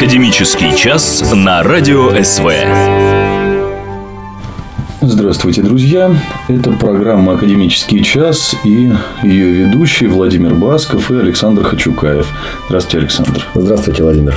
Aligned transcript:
Академический 0.00 0.74
час 0.74 1.22
на 1.34 1.62
Радио 1.62 2.08
СВ. 2.24 2.50
Здравствуйте, 5.02 5.60
друзья! 5.60 6.10
Это 6.48 6.72
программа 6.72 7.34
«Академический 7.34 8.02
час» 8.02 8.56
и 8.64 8.94
ее 9.22 9.50
ведущие 9.50 10.08
Владимир 10.08 10.54
Басков 10.54 11.10
и 11.10 11.16
Александр 11.16 11.64
Хачукаев. 11.64 12.26
Здравствуйте, 12.68 12.98
Александр. 13.00 13.46
Здравствуйте, 13.54 14.02
Владимир. 14.02 14.34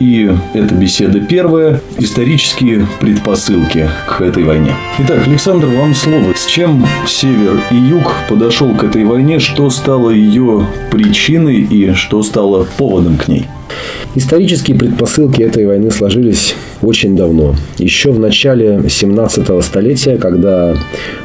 И 0.00 0.30
эта 0.54 0.74
беседа 0.74 1.20
первая. 1.20 1.80
Исторические 1.98 2.86
предпосылки 3.00 3.88
к 4.08 4.20
этой 4.20 4.44
войне. 4.44 4.74
Итак, 4.98 5.26
Александр, 5.26 5.66
вам 5.66 5.94
слово. 5.94 6.34
С 6.34 6.46
чем 6.46 6.84
север 7.06 7.60
и 7.70 7.76
юг 7.76 8.12
подошел 8.28 8.74
к 8.74 8.84
этой 8.84 9.04
войне? 9.04 9.38
Что 9.38 9.70
стало 9.70 10.10
ее 10.10 10.66
причиной 10.90 11.60
и 11.60 11.92
что 11.94 12.22
стало 12.22 12.66
поводом 12.76 13.16
к 13.16 13.28
ней? 13.28 13.46
Исторические 14.14 14.76
предпосылки 14.76 15.40
этой 15.40 15.66
войны 15.66 15.90
сложились 15.90 16.54
очень 16.82 17.16
давно. 17.16 17.54
Еще 17.78 18.10
в 18.10 18.18
начале 18.18 18.76
17-го 18.84 19.62
столетия, 19.62 20.16
когда 20.18 20.74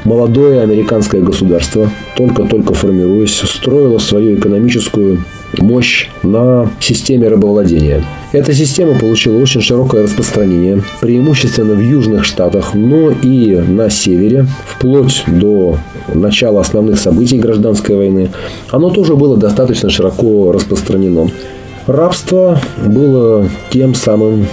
молодое 0.06 0.62
американское 0.62 1.22
государство, 1.22 1.92
только-только 2.16 2.74
формируясь, 2.74 3.36
строило 3.36 3.98
свою 3.98 4.38
экономическую 4.38 5.26
мощь 5.58 6.10
на 6.24 6.70
системе 6.80 7.28
рабовладения. 7.28 8.04
Эта 8.32 8.54
система 8.54 9.00
получила 9.00 9.42
очень 9.42 9.62
широкое 9.62 10.04
распространение, 10.04 10.84
преимущественно 11.02 11.74
в 11.74 11.82
южных 11.82 12.26
штатах, 12.26 12.74
но 12.74 13.12
и 13.12 13.56
на 13.56 13.90
севере, 13.90 14.48
вплоть 14.66 15.24
до 15.28 15.78
начала 16.14 16.62
основных 16.62 17.00
событий 17.00 17.40
гражданской 17.40 17.96
войны. 17.96 18.30
Оно 18.70 18.90
тоже 18.90 19.16
было 19.16 19.38
достаточно 19.38 19.90
широко 19.90 20.52
распространено. 20.52 21.30
Рабство 21.88 22.60
было 22.86 23.50
тем 23.70 23.96
самым 23.96 24.48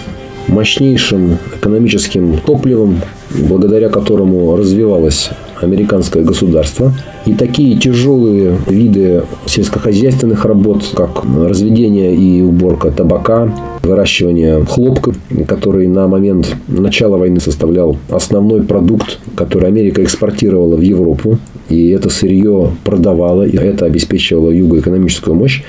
мощнейшим 0.47 1.39
экономическим 1.57 2.39
топливом, 2.39 3.01
благодаря 3.31 3.89
которому 3.89 4.57
развивалось 4.57 5.31
американское 5.61 6.23
государство. 6.23 6.93
И 7.27 7.33
такие 7.33 7.79
тяжелые 7.79 8.59
виды 8.67 9.23
сельскохозяйственных 9.47 10.45
работ, 10.45 10.85
как 10.95 11.23
разведение 11.25 12.15
и 12.15 12.43
уборка 12.43 12.91
табака, 12.91 13.51
выращивание 13.83 14.65
хлопка, 14.65 15.15
который 15.47 15.87
на 15.89 16.07
момент 16.07 16.55
начала 16.69 17.17
войны 17.17 17.41
составлял 17.41 17.97
основной 18.11 18.63
продукт, 18.63 19.19
который 19.37 19.69
Америка 19.69 20.03
экспортировала 20.03 20.77
в 20.77 20.81
Европу, 20.81 21.39
и 21.69 21.89
это 21.91 22.11
сырье 22.11 22.73
продавала, 22.85 23.43
и 23.43 23.57
это 23.57 23.87
обеспечивало 23.87 24.51
юго 24.51 24.81
экономическую 24.81 25.35
мощь. 25.35 25.63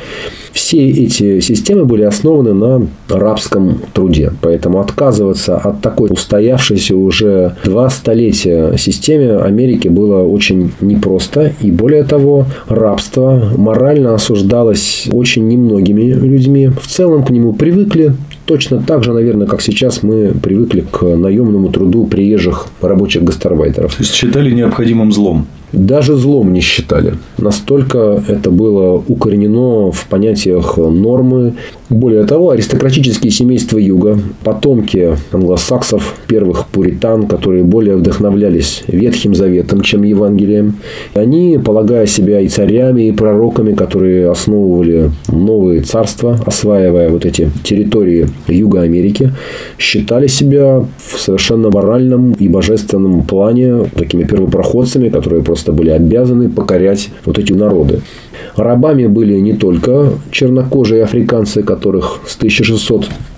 Все 0.52 0.88
эти 0.90 1.42
системы 1.42 1.86
были 1.86 2.04
основаны 2.04 2.54
на 2.54 2.88
рабском 3.10 3.82
труде. 3.94 4.32
Поэтому 4.42 4.80
отказываться 4.80 5.58
от 5.58 5.82
такой 5.82 6.10
устоявшейся 6.10 6.96
уже 6.96 7.56
два 7.66 7.90
столетия 7.90 8.78
системе 8.78 9.38
Америки 9.38 9.90
было 9.90 10.24
очень 10.24 10.72
непросто. 10.80 11.45
И 11.62 11.72
более 11.72 12.04
того, 12.04 12.46
рабство 12.68 13.52
морально 13.58 14.16
осуждалось 14.16 15.08
очень 15.12 15.48
немногими 15.48 16.12
людьми. 16.12 16.68
В 16.68 16.88
целом 16.88 17.24
к 17.24 17.30
нему 17.30 17.54
привыкли, 17.54 18.14
Точно 18.46 18.82
так 18.82 19.04
же, 19.04 19.12
наверное, 19.12 19.48
как 19.48 19.62
сейчас 19.62 20.04
мы 20.04 20.32
привыкли 20.42 20.82
к 20.82 21.04
наемному 21.04 21.70
труду 21.70 22.06
приезжих 22.06 22.68
рабочих 22.82 23.24
гастарбайтеров. 23.24 23.96
То 23.96 24.04
есть 24.04 24.14
считали 24.14 24.52
необходимым 24.52 25.12
злом 25.12 25.48
даже 25.76 26.16
злом 26.16 26.54
не 26.54 26.62
считали. 26.62 27.16
Настолько 27.38 28.24
это 28.28 28.50
было 28.50 29.04
укоренено 29.08 29.92
в 29.92 30.08
понятиях 30.10 30.78
нормы. 30.78 31.54
Более 31.90 32.26
того, 32.26 32.50
аристократические 32.50 33.32
семейства 33.32 33.78
Юга, 33.78 34.20
потомки 34.44 35.18
англосаксов, 35.32 36.16
первых 36.28 36.68
пуритан, 36.68 37.28
которые 37.28 37.64
более 37.64 37.98
вдохновлялись 37.98 38.84
Ветхим 38.88 39.36
Заветом, 39.36 39.82
чем 39.82 40.04
Евангелием, 40.04 40.78
они, 41.14 41.60
полагая 41.64 42.08
себя 42.08 42.40
и 42.40 42.48
царями, 42.48 43.10
и 43.10 43.12
пророками, 43.12 43.74
которые 43.74 44.32
основывали 44.32 45.12
новые 45.28 45.82
царства, 45.82 46.40
осваивая 46.46 47.10
вот 47.10 47.26
эти 47.26 47.52
территории 47.64 48.30
Юга 48.48 48.82
Америки, 48.82 49.34
считали 49.78 50.28
себя 50.28 50.86
в 50.98 51.20
совершенно 51.20 51.70
моральном 51.70 52.34
и 52.34 52.48
божественном 52.48 53.24
плане 53.24 53.86
такими 53.96 54.24
первопроходцами, 54.24 55.10
которые 55.10 55.44
просто 55.44 55.72
были 55.72 55.90
обязаны 55.90 56.50
покорять 56.50 57.10
вот 57.26 57.40
эти 57.40 57.54
народы. 57.54 58.02
Рабами 58.56 59.08
были 59.08 59.38
не 59.40 59.54
только 59.54 60.14
чернокожие 60.32 61.04
африканцы, 61.04 61.64
которых 61.64 62.22
с 62.26 62.36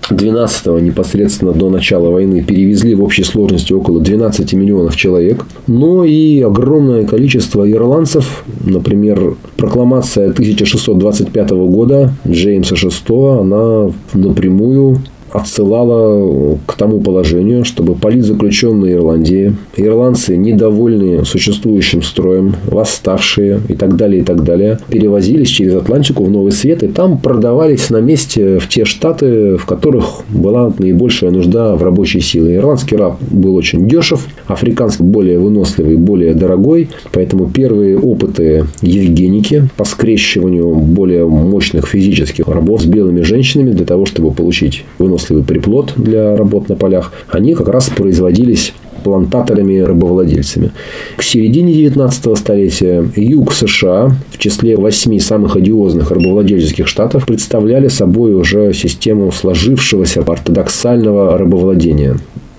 1612 0.09 0.81
непосредственно 0.81 1.51
до 1.51 1.69
начала 1.69 2.09
войны 2.09 2.43
перевезли 2.43 2.95
в 2.95 3.03
общей 3.03 3.23
сложности 3.23 3.73
около 3.73 3.99
12 4.01 4.53
миллионов 4.53 4.95
человек, 4.95 5.45
но 5.67 6.03
и 6.03 6.41
огромное 6.41 7.05
количество 7.05 7.69
ирландцев. 7.69 8.43
Например, 8.65 9.35
прокламация 9.57 10.29
1625 10.29 11.49
года 11.49 12.13
Джеймса 12.27 12.75
VI, 12.75 13.41
она 13.41 13.91
напрямую 14.13 15.01
отсылала 15.37 16.57
к 16.65 16.73
тому 16.73 16.99
положению, 16.99 17.63
чтобы 17.63 17.95
политзаключенные 17.95 18.95
Ирландии, 18.95 19.55
ирландцы, 19.75 20.35
недовольные 20.35 21.25
существующим 21.25 22.01
строем, 22.01 22.55
восставшие 22.65 23.61
и 23.67 23.75
так 23.75 23.95
далее, 23.95 24.21
и 24.21 24.23
так 24.23 24.43
далее, 24.43 24.79
перевозились 24.89 25.49
через 25.49 25.75
Атлантику 25.75 26.23
в 26.23 26.29
Новый 26.29 26.51
Свет 26.51 26.83
и 26.83 26.87
там 26.87 27.19
продавались 27.19 27.89
на 27.89 27.97
месте 27.97 28.59
в 28.59 28.67
те 28.67 28.85
штаты, 28.85 29.57
в 29.57 29.65
которых 29.65 30.23
была 30.29 30.73
наибольшая 30.77 31.31
нужда 31.31 31.75
в 31.75 31.83
рабочей 31.83 32.21
силе. 32.21 32.55
Ирландский 32.55 32.95
раб 32.95 33.17
был 33.21 33.55
очень 33.55 33.87
дешев, 33.87 34.25
африканский 34.47 35.03
более 35.03 35.39
выносливый, 35.39 35.97
более 35.97 36.33
дорогой, 36.33 36.89
поэтому 37.11 37.49
первые 37.49 37.97
опыты 37.97 38.65
Евгеники 38.81 39.69
по 39.77 39.85
скрещиванию 39.85 40.75
более 40.75 41.27
мощных 41.27 41.87
физических 41.87 42.47
рабов 42.47 42.81
с 42.81 42.85
белыми 42.85 43.21
женщинами 43.21 43.71
для 43.71 43.85
того, 43.85 44.05
чтобы 44.05 44.31
получить 44.31 44.83
выносливость 44.97 45.26
выносливый 45.29 45.43
приплод 45.43 45.93
для 45.95 46.35
работ 46.35 46.69
на 46.69 46.75
полях, 46.75 47.11
они 47.29 47.53
как 47.53 47.67
раз 47.69 47.89
производились 47.89 48.73
плантаторами-рабовладельцами. 49.03 50.71
К 51.15 51.23
середине 51.23 51.73
19 51.73 52.37
столетия 52.37 53.07
юг 53.15 53.53
США 53.53 54.11
в 54.31 54.37
числе 54.37 54.75
восьми 54.75 55.19
самых 55.19 55.55
одиозных 55.55 56.11
рабовладельческих 56.11 56.87
штатов 56.87 57.25
представляли 57.25 57.87
собой 57.87 58.33
уже 58.33 58.73
систему 58.73 59.31
сложившегося 59.31 60.21
ортодоксального 60.21 61.37
рабовладения. 61.37 62.17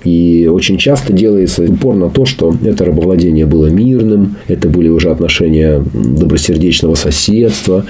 И 0.09 0.47
очень 0.47 0.79
часто 0.79 1.13
делается 1.13 1.65
упор 1.65 1.95
на 1.95 2.09
то, 2.09 2.25
что 2.25 2.55
это 2.65 2.87
рабовладение 2.87 3.45
было 3.45 3.67
мирным, 3.67 4.37
это 4.47 4.67
были 4.67 4.89
уже 4.89 5.11
отношения 5.11 5.85
добросердечного 5.93 6.95
соседства. 6.95 7.85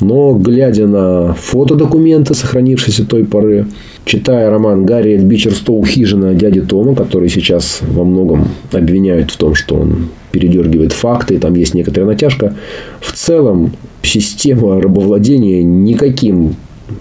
Но, 0.00 0.32
глядя 0.32 0.86
на 0.86 1.34
фотодокументы, 1.34 2.32
сохранившиеся 2.32 3.04
той 3.04 3.24
поры, 3.24 3.66
читая 4.06 4.48
роман 4.48 4.86
Гарри 4.86 5.18
Бичерстоу 5.18 5.84
«Хижина 5.84 6.32
дяди 6.34 6.62
Тома», 6.62 6.94
который 6.94 7.28
сейчас 7.28 7.80
во 7.82 8.04
многом 8.04 8.48
обвиняют 8.72 9.30
в 9.30 9.36
том, 9.36 9.54
что 9.54 9.74
он 9.74 10.08
передергивает 10.32 10.92
факты, 10.92 11.34
и 11.34 11.38
там 11.38 11.54
есть 11.54 11.74
некоторая 11.74 12.08
натяжка, 12.08 12.54
в 13.00 13.12
целом 13.12 13.72
система 14.00 14.80
рабовладения 14.80 15.62
никаким 15.62 16.54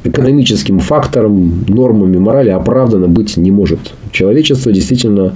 экономическим 0.04 0.80
фактором, 0.80 1.66
нормами 1.68 2.18
морали 2.18 2.50
оправдано 2.50 3.08
быть 3.08 3.38
не 3.38 3.52
может. 3.52 3.80
Человечество 4.12 4.72
действительно 4.72 5.34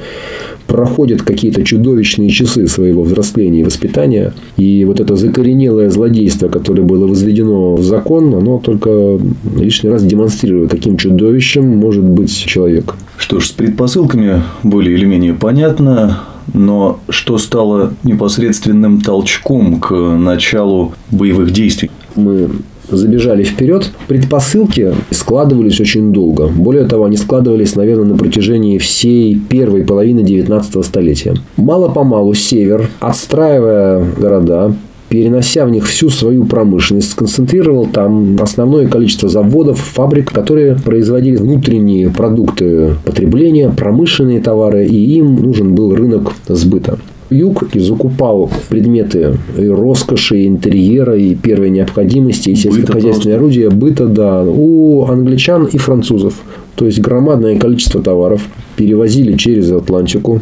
проходит 0.67 1.21
какие-то 1.21 1.63
чудовищные 1.63 2.29
часы 2.29 2.67
своего 2.67 3.03
взросления 3.03 3.59
и 3.59 3.63
воспитания. 3.63 4.33
И 4.57 4.85
вот 4.85 4.99
это 4.99 5.15
закоренелое 5.15 5.89
злодейство, 5.89 6.47
которое 6.47 6.83
было 6.83 7.07
возведено 7.07 7.75
в 7.75 7.83
закон, 7.83 8.33
оно 8.33 8.59
только 8.59 9.19
лишний 9.57 9.89
раз 9.89 10.03
демонстрирует, 10.03 10.71
каким 10.71 10.97
чудовищем 10.97 11.67
может 11.67 12.03
быть 12.03 12.33
человек. 12.33 12.95
Что 13.17 13.39
ж, 13.39 13.47
с 13.47 13.51
предпосылками 13.51 14.41
более 14.63 14.95
или 14.95 15.05
менее 15.05 15.33
понятно. 15.33 16.21
Но 16.53 16.99
что 17.09 17.37
стало 17.37 17.93
непосредственным 18.03 19.01
толчком 19.01 19.79
к 19.79 19.93
началу 19.93 20.93
боевых 21.11 21.51
действий? 21.51 21.91
Мы 22.15 22.49
забежали 22.97 23.43
вперед, 23.43 23.89
предпосылки 24.07 24.93
складывались 25.11 25.79
очень 25.79 26.11
долго. 26.11 26.47
Более 26.47 26.85
того, 26.85 27.05
они 27.05 27.17
складывались, 27.17 27.75
наверное, 27.75 28.05
на 28.05 28.17
протяжении 28.17 28.77
всей 28.77 29.35
первой 29.35 29.83
половины 29.83 30.23
19 30.23 30.85
столетия. 30.85 31.35
Мало-помалу 31.57 32.33
север, 32.33 32.89
отстраивая 32.99 34.03
города, 34.17 34.73
перенося 35.11 35.65
в 35.65 35.69
них 35.69 35.85
всю 35.87 36.09
свою 36.09 36.45
промышленность, 36.45 37.11
сконцентрировал 37.11 37.85
там 37.85 38.37
основное 38.41 38.87
количество 38.87 39.27
заводов, 39.27 39.77
фабрик, 39.77 40.31
которые 40.31 40.75
производили 40.75 41.35
внутренние 41.35 42.09
продукты 42.09 42.95
потребления, 43.05 43.69
промышленные 43.69 44.39
товары, 44.39 44.85
и 44.85 45.17
им 45.17 45.35
нужен 45.35 45.75
был 45.75 45.93
рынок 45.93 46.31
сбыта. 46.47 46.97
Юг 47.31 47.63
и 47.73 47.79
закупал 47.79 48.51
предметы 48.67 49.37
и 49.57 49.65
роскоши, 49.67 50.39
и 50.39 50.47
интерьера, 50.47 51.15
и 51.15 51.33
первой 51.33 51.69
необходимости, 51.69 52.49
и 52.49 52.55
сельскохозяйственные 52.55 53.37
орудия, 53.37 53.69
быта, 53.69 54.05
да, 54.07 54.43
у 54.43 55.05
англичан 55.05 55.65
и 55.65 55.77
французов. 55.77 56.35
То 56.75 56.85
есть 56.85 56.99
громадное 56.99 57.57
количество 57.57 58.01
товаров 58.01 58.45
перевозили 58.75 59.37
через 59.37 59.71
Атлантику. 59.71 60.41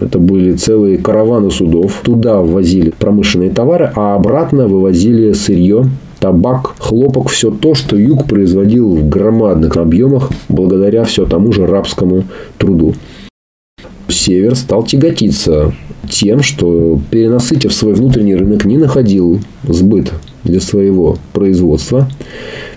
Это 0.00 0.18
были 0.18 0.54
целые 0.54 0.98
караваны 0.98 1.52
судов. 1.52 2.00
Туда 2.02 2.40
ввозили 2.40 2.90
промышленные 2.90 3.50
товары, 3.50 3.92
а 3.94 4.16
обратно 4.16 4.66
вывозили 4.66 5.32
сырье, 5.32 5.84
табак, 6.18 6.74
хлопок, 6.78 7.28
все 7.28 7.52
то, 7.52 7.74
что 7.74 7.96
юг 7.96 8.26
производил 8.26 8.96
в 8.96 9.08
громадных 9.08 9.76
объемах 9.76 10.30
благодаря 10.48 11.04
все 11.04 11.24
тому 11.24 11.52
же 11.52 11.66
рабскому 11.66 12.24
труду. 12.58 12.94
Север 14.08 14.56
стал 14.56 14.82
тяготиться 14.82 15.72
тем, 16.10 16.42
что 16.42 17.00
перенасытив 17.10 17.72
свой 17.72 17.94
внутренний 17.94 18.36
рынок, 18.36 18.64
не 18.64 18.78
находил 18.78 19.40
сбыт 19.66 20.12
для 20.44 20.60
своего 20.60 21.18
производства. 21.32 22.08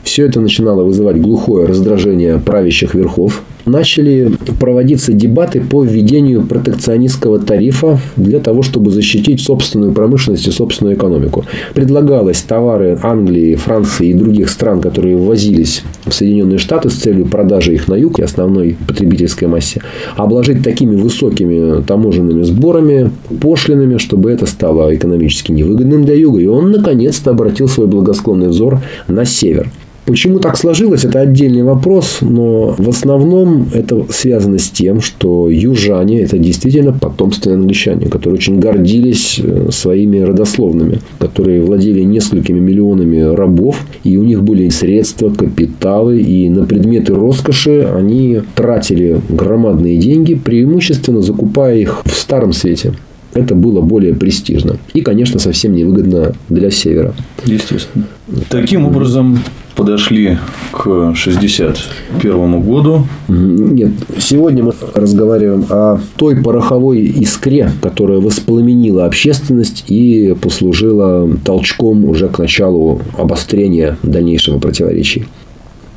Все 0.04 0.26
это 0.26 0.40
начинало 0.40 0.84
вызывать 0.84 1.22
глухое 1.22 1.68
раздражение 1.68 2.40
правящих 2.40 2.96
верхов. 2.96 3.44
Начали 3.70 4.32
проводиться 4.60 5.14
дебаты 5.14 5.62
по 5.62 5.84
введению 5.84 6.44
протекционистского 6.44 7.38
тарифа 7.38 8.00
для 8.16 8.40
того, 8.40 8.64
чтобы 8.64 8.90
защитить 8.90 9.42
собственную 9.42 9.92
промышленность 9.92 10.48
и 10.48 10.52
собственную 10.52 10.96
экономику. 10.96 11.46
Предлагалось 11.76 12.42
товары 12.42 12.98
Англии, 13.04 13.54
Франции 13.54 14.10
и 14.10 14.14
других 14.16 14.50
стран, 14.50 14.82
которые 14.82 15.18
ввозились 15.18 15.84
в 16.04 16.12
Соединенные 16.12 16.58
Штаты 16.58 16.90
с 16.90 16.96
целью 16.96 17.28
продажи 17.28 17.76
их 17.76 17.88
на 17.88 17.94
юг 17.94 18.18
и 18.18 18.24
основной 18.24 18.76
потребительской 18.88 19.48
массе, 19.48 19.82
обложить 20.16 20.64
такими 20.64 20.96
высокими 20.96 21.84
таможенными 21.84 22.42
сборами, 22.42 23.12
пошлинами, 23.40 23.98
чтобы 23.98 24.32
это 24.32 24.48
стало 24.48 24.96
экономически 24.96 25.52
невыгодным 25.52 26.06
для 26.06 26.16
юга. 26.16 26.40
И 26.40 26.48
он 26.48 26.72
наконец-то 26.72 27.30
обратил 27.30 27.68
свой 27.68 27.86
благосклонный 27.86 28.48
взор 28.48 28.82
на 29.08 29.26
север. 29.26 29.70
Почему 30.10 30.40
так 30.40 30.58
сложилось, 30.58 31.06
это 31.06 31.20
отдельный 31.20 31.62
вопрос, 31.62 32.18
но 32.22 32.74
в 32.76 32.90
основном 32.90 33.68
это 33.72 34.08
связано 34.10 34.58
с 34.58 34.68
тем, 34.68 35.02
что 35.02 35.52
южане– 35.52 36.22
это 36.24 36.40
действительно 36.40 36.94
потомственные 36.94 37.58
англичане, 37.58 38.08
которые 38.08 38.40
очень 38.40 38.60
гордились 38.60 39.40
э, 39.40 39.70
своими 39.70 40.18
родословными, 40.18 41.02
которые 41.20 41.62
владели 41.62 42.02
несколькими 42.02 42.58
миллионами 42.58 43.20
рабов, 43.20 43.86
и 44.04 44.18
у 44.18 44.24
них 44.24 44.42
были 44.42 44.70
средства, 44.70 45.30
капиталы, 45.30 46.20
и 46.20 46.50
на 46.50 46.66
предметы 46.66 47.14
роскоши 47.14 47.88
они 47.96 48.42
тратили 48.56 49.22
громадные 49.30 49.98
деньги, 49.98 50.34
преимущественно 50.34 51.22
закупая 51.22 51.78
их 51.78 52.02
в 52.06 52.16
старом 52.16 52.52
свете 52.54 52.94
это 53.36 53.54
было 53.54 53.80
более 53.82 54.16
престижно. 54.16 54.78
И, 54.94 55.02
конечно, 55.02 55.40
совсем 55.40 55.76
невыгодно 55.76 56.34
для 56.50 56.72
Севера. 56.72 57.14
Естественно. 57.46 58.06
Таким 58.50 58.88
образом, 58.88 59.40
подошли 59.80 60.38
к 60.74 61.14
61 61.16 62.62
году. 62.62 63.08
Нет, 63.30 63.92
сегодня 64.18 64.62
мы 64.62 64.74
разговариваем 64.94 65.66
о 65.70 66.00
той 66.18 66.36
пороховой 66.36 67.00
искре, 67.00 67.72
которая 67.82 68.20
воспламенила 68.20 69.06
общественность 69.06 69.86
и 69.88 70.36
послужила 70.42 71.30
толчком 71.46 72.04
уже 72.04 72.28
к 72.28 72.40
началу 72.40 73.00
обострения 73.18 73.98
дальнейшего 74.04 74.60
противоречий. 74.60 75.28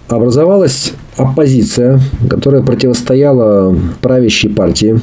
Образовалась 0.06 0.93
оппозиция, 1.17 2.00
которая 2.31 2.62
противостояла 2.62 3.76
правящей 4.00 4.50
партии, 4.50 5.00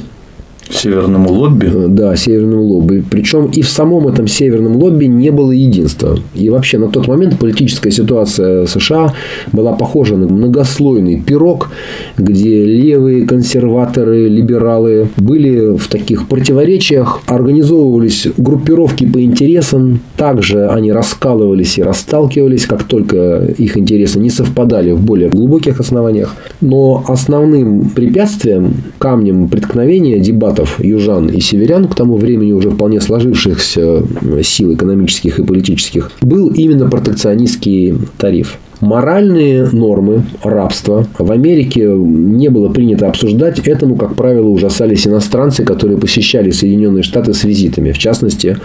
Северному 0.70 1.32
лобби? 1.32 1.66
Э, 1.66 1.86
да, 1.88 2.16
северному 2.16 2.62
лобби. 2.62 3.02
Причем 3.10 3.46
и 3.46 3.62
в 3.62 3.68
самом 3.68 4.06
этом 4.08 4.28
северном 4.28 4.76
лобби 4.76 5.06
не 5.06 5.30
было 5.30 5.50
единства. 5.50 6.18
И 6.34 6.48
вообще 6.48 6.78
на 6.78 6.88
тот 6.88 7.08
момент 7.08 7.38
политическая 7.38 7.90
ситуация 7.90 8.66
США 8.66 9.12
была 9.52 9.72
похожа 9.72 10.16
на 10.16 10.28
многослойный 10.28 11.20
пирог, 11.20 11.70
где 12.16 12.64
левые, 12.64 13.26
консерваторы, 13.26 14.28
либералы 14.28 15.08
были 15.16 15.76
в 15.76 15.88
таких 15.88 16.28
противоречиях, 16.28 17.20
организовывались 17.26 18.28
группировки 18.36 19.04
по 19.06 19.22
интересам, 19.22 20.00
также 20.16 20.68
они 20.68 20.92
раскалывались 20.92 21.78
и 21.78 21.82
расталкивались, 21.82 22.66
как 22.66 22.84
только 22.84 23.44
их 23.58 23.76
интересы 23.76 24.20
не 24.20 24.30
совпадали 24.30 24.92
в 24.92 25.00
более 25.00 25.28
глубоких 25.30 25.80
основаниях. 25.80 26.36
Но 26.60 27.04
основным 27.08 27.90
препятствием, 27.90 28.74
камнем 28.98 29.48
преткновения 29.48 30.18
дебатов 30.20 30.59
штатов, 30.60 30.80
южан 30.84 31.28
и 31.28 31.40
северян, 31.40 31.88
к 31.88 31.94
тому 31.94 32.16
времени 32.16 32.52
уже 32.52 32.70
вполне 32.70 33.00
сложившихся 33.00 34.02
сил 34.42 34.74
экономических 34.74 35.38
и 35.38 35.44
политических, 35.44 36.10
был 36.20 36.48
именно 36.48 36.88
протекционистский 36.88 37.94
тариф. 38.18 38.58
Моральные 38.80 39.68
нормы 39.72 40.22
рабства 40.42 41.06
в 41.18 41.30
Америке 41.30 41.86
не 41.86 42.48
было 42.48 42.70
принято 42.70 43.08
обсуждать. 43.08 43.58
Этому, 43.58 43.96
как 43.96 44.14
правило, 44.14 44.48
ужасались 44.48 45.06
иностранцы, 45.06 45.64
которые 45.64 45.98
посещали 45.98 46.50
Соединенные 46.50 47.02
Штаты 47.02 47.34
с 47.34 47.44
визитами. 47.44 47.92
В 47.92 47.98
частности, 47.98 48.56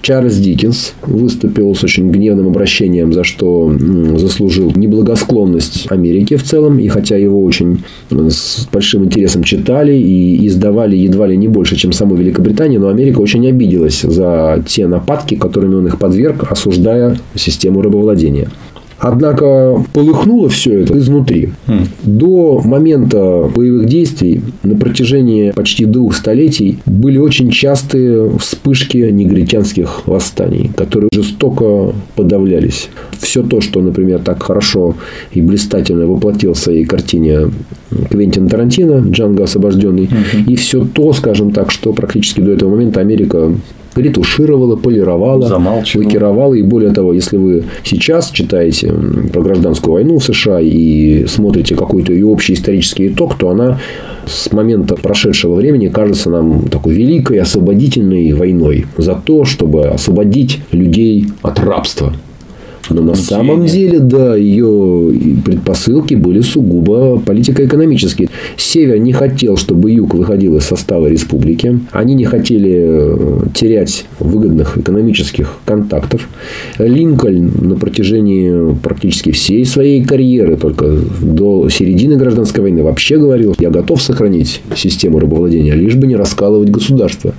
Чарльз 0.00 0.36
Диккенс 0.36 0.94
выступил 1.06 1.74
с 1.76 1.84
очень 1.84 2.10
гневным 2.10 2.48
обращением, 2.48 3.12
за 3.12 3.22
что 3.22 3.72
заслужил 4.16 4.72
неблагосклонность 4.74 5.86
Америки 5.90 6.36
в 6.36 6.42
целом. 6.42 6.80
И 6.80 6.88
хотя 6.88 7.16
его 7.16 7.42
очень 7.44 7.84
с 8.10 8.66
большим 8.72 9.04
интересом 9.04 9.44
читали 9.44 9.94
и 9.94 10.44
издавали 10.48 10.96
едва 10.96 11.28
ли 11.28 11.36
не 11.36 11.46
больше, 11.46 11.76
чем 11.76 11.92
саму 11.92 12.16
Великобританию, 12.16 12.80
но 12.80 12.88
Америка 12.88 13.20
очень 13.20 13.46
обиделась 13.46 14.00
за 14.02 14.62
те 14.66 14.88
нападки, 14.88 15.36
которыми 15.36 15.76
он 15.76 15.86
их 15.86 15.98
подверг, 15.98 16.50
осуждая 16.50 17.16
систему 17.36 17.80
рабовладения. 17.80 18.48
Однако 19.02 19.84
полыхнуло 19.92 20.48
все 20.48 20.82
это 20.82 20.96
изнутри. 20.96 21.50
Mm. 21.66 21.86
До 22.04 22.62
момента 22.64 23.50
боевых 23.52 23.86
действий 23.86 24.42
на 24.62 24.76
протяжении 24.76 25.50
почти 25.50 25.86
двух 25.86 26.14
столетий 26.14 26.78
были 26.86 27.18
очень 27.18 27.50
частые 27.50 28.30
вспышки 28.38 28.98
негритянских 28.98 30.06
восстаний, 30.06 30.70
которые 30.76 31.08
жестоко 31.12 31.92
подавлялись. 32.14 32.90
Все 33.18 33.42
то, 33.42 33.60
что, 33.60 33.80
например, 33.80 34.20
так 34.20 34.40
хорошо 34.40 34.94
и 35.32 35.42
блистательно 35.42 36.06
воплотил 36.06 36.52
в 36.52 36.58
своей 36.58 36.84
картине 36.84 37.50
Квентин 38.08 38.48
Тарантино, 38.48 39.04
Джанго 39.10 39.42
освобожденный, 39.42 40.04
mm-hmm. 40.04 40.44
и 40.46 40.54
все 40.54 40.84
то, 40.84 41.12
скажем 41.12 41.50
так, 41.50 41.72
что 41.72 41.92
практически 41.92 42.40
до 42.40 42.52
этого 42.52 42.70
момента 42.70 43.00
Америка 43.00 43.52
ретушировала, 43.94 44.76
полировала, 44.76 45.46
лакировала. 45.94 46.54
И 46.54 46.62
более 46.62 46.92
того, 46.92 47.12
если 47.12 47.36
вы 47.36 47.64
сейчас 47.84 48.30
читаете 48.30 48.92
про 49.32 49.42
гражданскую 49.42 49.94
войну 49.94 50.18
в 50.18 50.24
США 50.24 50.60
и 50.60 51.26
смотрите 51.26 51.74
какой-то 51.74 52.12
ее 52.12 52.26
общий 52.26 52.54
исторический 52.54 53.08
итог, 53.08 53.36
то 53.38 53.50
она 53.50 53.78
с 54.26 54.52
момента 54.52 54.94
прошедшего 54.94 55.54
времени 55.54 55.88
кажется 55.88 56.30
нам 56.30 56.68
такой 56.68 56.94
великой 56.94 57.40
освободительной 57.40 58.32
войной 58.32 58.86
за 58.96 59.14
то, 59.14 59.44
чтобы 59.44 59.88
освободить 59.88 60.60
людей 60.70 61.26
от 61.42 61.58
рабства. 61.58 62.12
Но 62.90 63.02
на 63.02 63.14
самом 63.14 63.66
деле, 63.66 64.00
да, 64.00 64.36
ее 64.36 65.14
предпосылки 65.44 66.14
были 66.14 66.40
сугубо 66.40 67.18
политико-экономические. 67.18 68.28
Север 68.56 68.98
не 68.98 69.12
хотел, 69.12 69.56
чтобы 69.56 69.90
Юг 69.90 70.14
выходил 70.14 70.56
из 70.56 70.64
состава 70.64 71.06
республики. 71.06 71.80
Они 71.92 72.14
не 72.14 72.24
хотели 72.24 72.72
э, 72.74 73.38
терять 73.54 74.06
выгодных 74.18 74.78
экономических 74.78 75.54
контактов. 75.64 76.28
Линкольн 76.78 77.52
на 77.60 77.76
протяжении 77.76 78.74
практически 78.82 79.30
всей 79.30 79.64
своей 79.64 80.04
карьеры, 80.04 80.56
только 80.56 80.98
до 81.20 81.68
середины 81.68 82.16
гражданской 82.16 82.62
войны, 82.62 82.82
вообще 82.82 83.16
говорил, 83.16 83.54
я 83.58 83.70
готов 83.70 84.02
сохранить 84.02 84.60
систему 84.76 85.18
рабовладения, 85.18 85.74
лишь 85.74 85.94
бы 85.94 86.06
не 86.06 86.16
раскалывать 86.16 86.70
государство. 86.70 87.34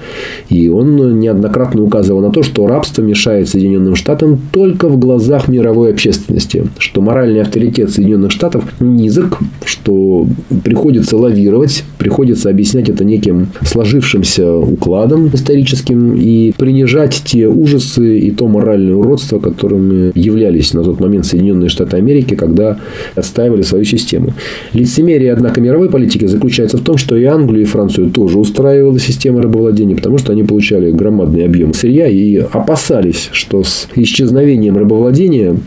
И 0.50 0.70
он 0.70 1.20
неоднократно 1.20 1.84
указывал 1.84 2.22
на 2.22 2.32
то, 2.32 2.44
что 2.44 2.68
рабство 2.68 3.02
мешает 3.02 3.50
Соединенным 3.50 3.96
Штатам 3.96 4.40
только 4.52 4.88
в 4.88 4.98
глазах 4.98 5.33
глазах 5.34 5.48
мировой 5.48 5.92
общественности, 5.92 6.68
что 6.78 7.02
моральный 7.02 7.42
авторитет 7.42 7.90
Соединенных 7.90 8.32
Штатов 8.32 8.64
низок, 8.80 9.40
что 9.66 10.28
приходится 10.64 11.18
лавировать, 11.18 11.84
приходится 11.98 12.50
объяснять 12.50 12.90
это 12.90 13.04
неким 13.04 13.48
сложившимся 13.66 14.54
укладом 14.56 15.30
историческим 15.34 16.16
и 16.16 16.52
принижать 16.52 17.24
те 17.26 17.48
ужасы 17.48 18.20
и 18.20 18.32
то 18.32 18.48
моральное 18.48 18.94
уродство, 18.94 19.40
которыми 19.40 20.12
являлись 20.14 20.74
на 20.74 20.84
тот 20.84 21.00
момент 21.00 21.26
Соединенные 21.26 21.70
Штаты 21.70 21.98
Америки, 21.98 22.36
когда 22.36 22.78
отстаивали 23.16 23.64
свою 23.64 23.86
систему. 23.86 24.34
Лицемерие, 24.74 25.34
однако, 25.34 25.62
мировой 25.62 25.90
политики 25.90 26.28
заключается 26.28 26.78
в 26.78 26.82
том, 26.82 26.98
что 26.98 27.16
и 27.16 27.24
Англию, 27.24 27.64
и 27.64 27.66
Францию 27.66 28.12
тоже 28.12 28.38
устраивала 28.38 29.00
система 29.00 29.42
рабовладения, 29.42 29.96
потому 29.96 30.18
что 30.20 30.32
они 30.32 30.44
получали 30.44 30.92
громадный 30.92 31.46
объем 31.46 31.74
сырья 31.74 32.08
и 32.08 32.36
опасались, 32.36 33.30
что 33.32 33.64
с 33.64 33.88
исчезновением 33.96 34.78
рабовладения 34.78 35.23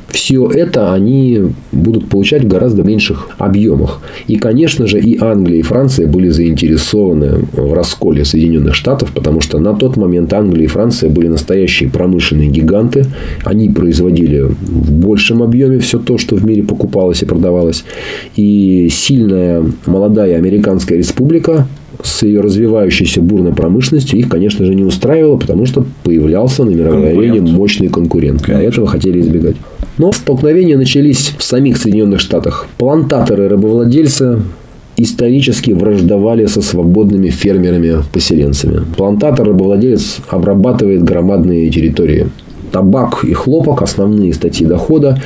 все 0.08 0.48
это 0.48 0.92
они 0.92 1.52
будут 1.72 2.08
получать 2.08 2.44
в 2.44 2.48
гораздо 2.48 2.82
меньших 2.82 3.28
объемах. 3.38 4.00
И, 4.26 4.36
конечно 4.36 4.86
же, 4.86 5.00
и 5.00 5.18
Англия, 5.20 5.60
и 5.60 5.62
Франция 5.62 6.06
были 6.06 6.28
заинтересованы 6.28 7.46
в 7.52 7.72
расколе 7.74 8.24
Соединенных 8.24 8.74
Штатов, 8.74 9.12
потому 9.12 9.40
что 9.40 9.58
на 9.58 9.74
тот 9.74 9.96
момент 9.96 10.32
Англия 10.32 10.64
и 10.64 10.68
Франция 10.68 11.10
были 11.10 11.28
настоящие 11.28 11.90
промышленные 11.90 12.48
гиганты. 12.48 13.06
Они 13.44 13.68
производили 13.68 14.40
в 14.40 14.92
большем 14.92 15.42
объеме 15.42 15.78
все 15.78 15.98
то, 15.98 16.18
что 16.18 16.36
в 16.36 16.44
мире 16.44 16.62
покупалось 16.62 17.22
и 17.22 17.26
продавалось. 17.26 17.84
И 18.36 18.88
сильная 18.90 19.64
молодая 19.86 20.36
американская 20.36 20.98
республика 20.98 21.66
с 22.02 22.22
ее 22.22 22.40
развивающейся 22.40 23.20
бурной 23.20 23.52
промышленностью 23.52 24.18
их, 24.18 24.28
конечно 24.28 24.64
же, 24.64 24.74
не 24.74 24.84
устраивало, 24.84 25.36
потому 25.36 25.66
что 25.66 25.84
появлялся 26.04 26.64
на 26.64 26.70
мировой 26.70 27.10
арене 27.10 27.40
мощный 27.40 27.88
конкурент. 27.88 28.42
Конечно. 28.42 28.60
А 28.60 28.68
этого 28.68 28.86
хотели 28.86 29.20
избегать. 29.20 29.56
Но 29.98 30.12
столкновения 30.12 30.76
начались 30.76 31.34
в 31.38 31.42
самих 31.42 31.78
Соединенных 31.78 32.20
Штатах. 32.20 32.66
Плантаторы-рабовладельцы 32.78 34.42
исторически 34.96 35.72
враждовали 35.72 36.46
со 36.46 36.62
свободными 36.62 37.28
фермерами-поселенцами. 37.28 38.82
Плантатор-рабовладелец 38.96 40.18
обрабатывает 40.28 41.02
громадные 41.02 41.70
территории 41.70 42.28
табак 42.70 43.24
и 43.24 43.32
хлопок– 43.32 43.82
основные 43.82 44.32
статьи 44.32 44.66
дохода. 44.66 45.20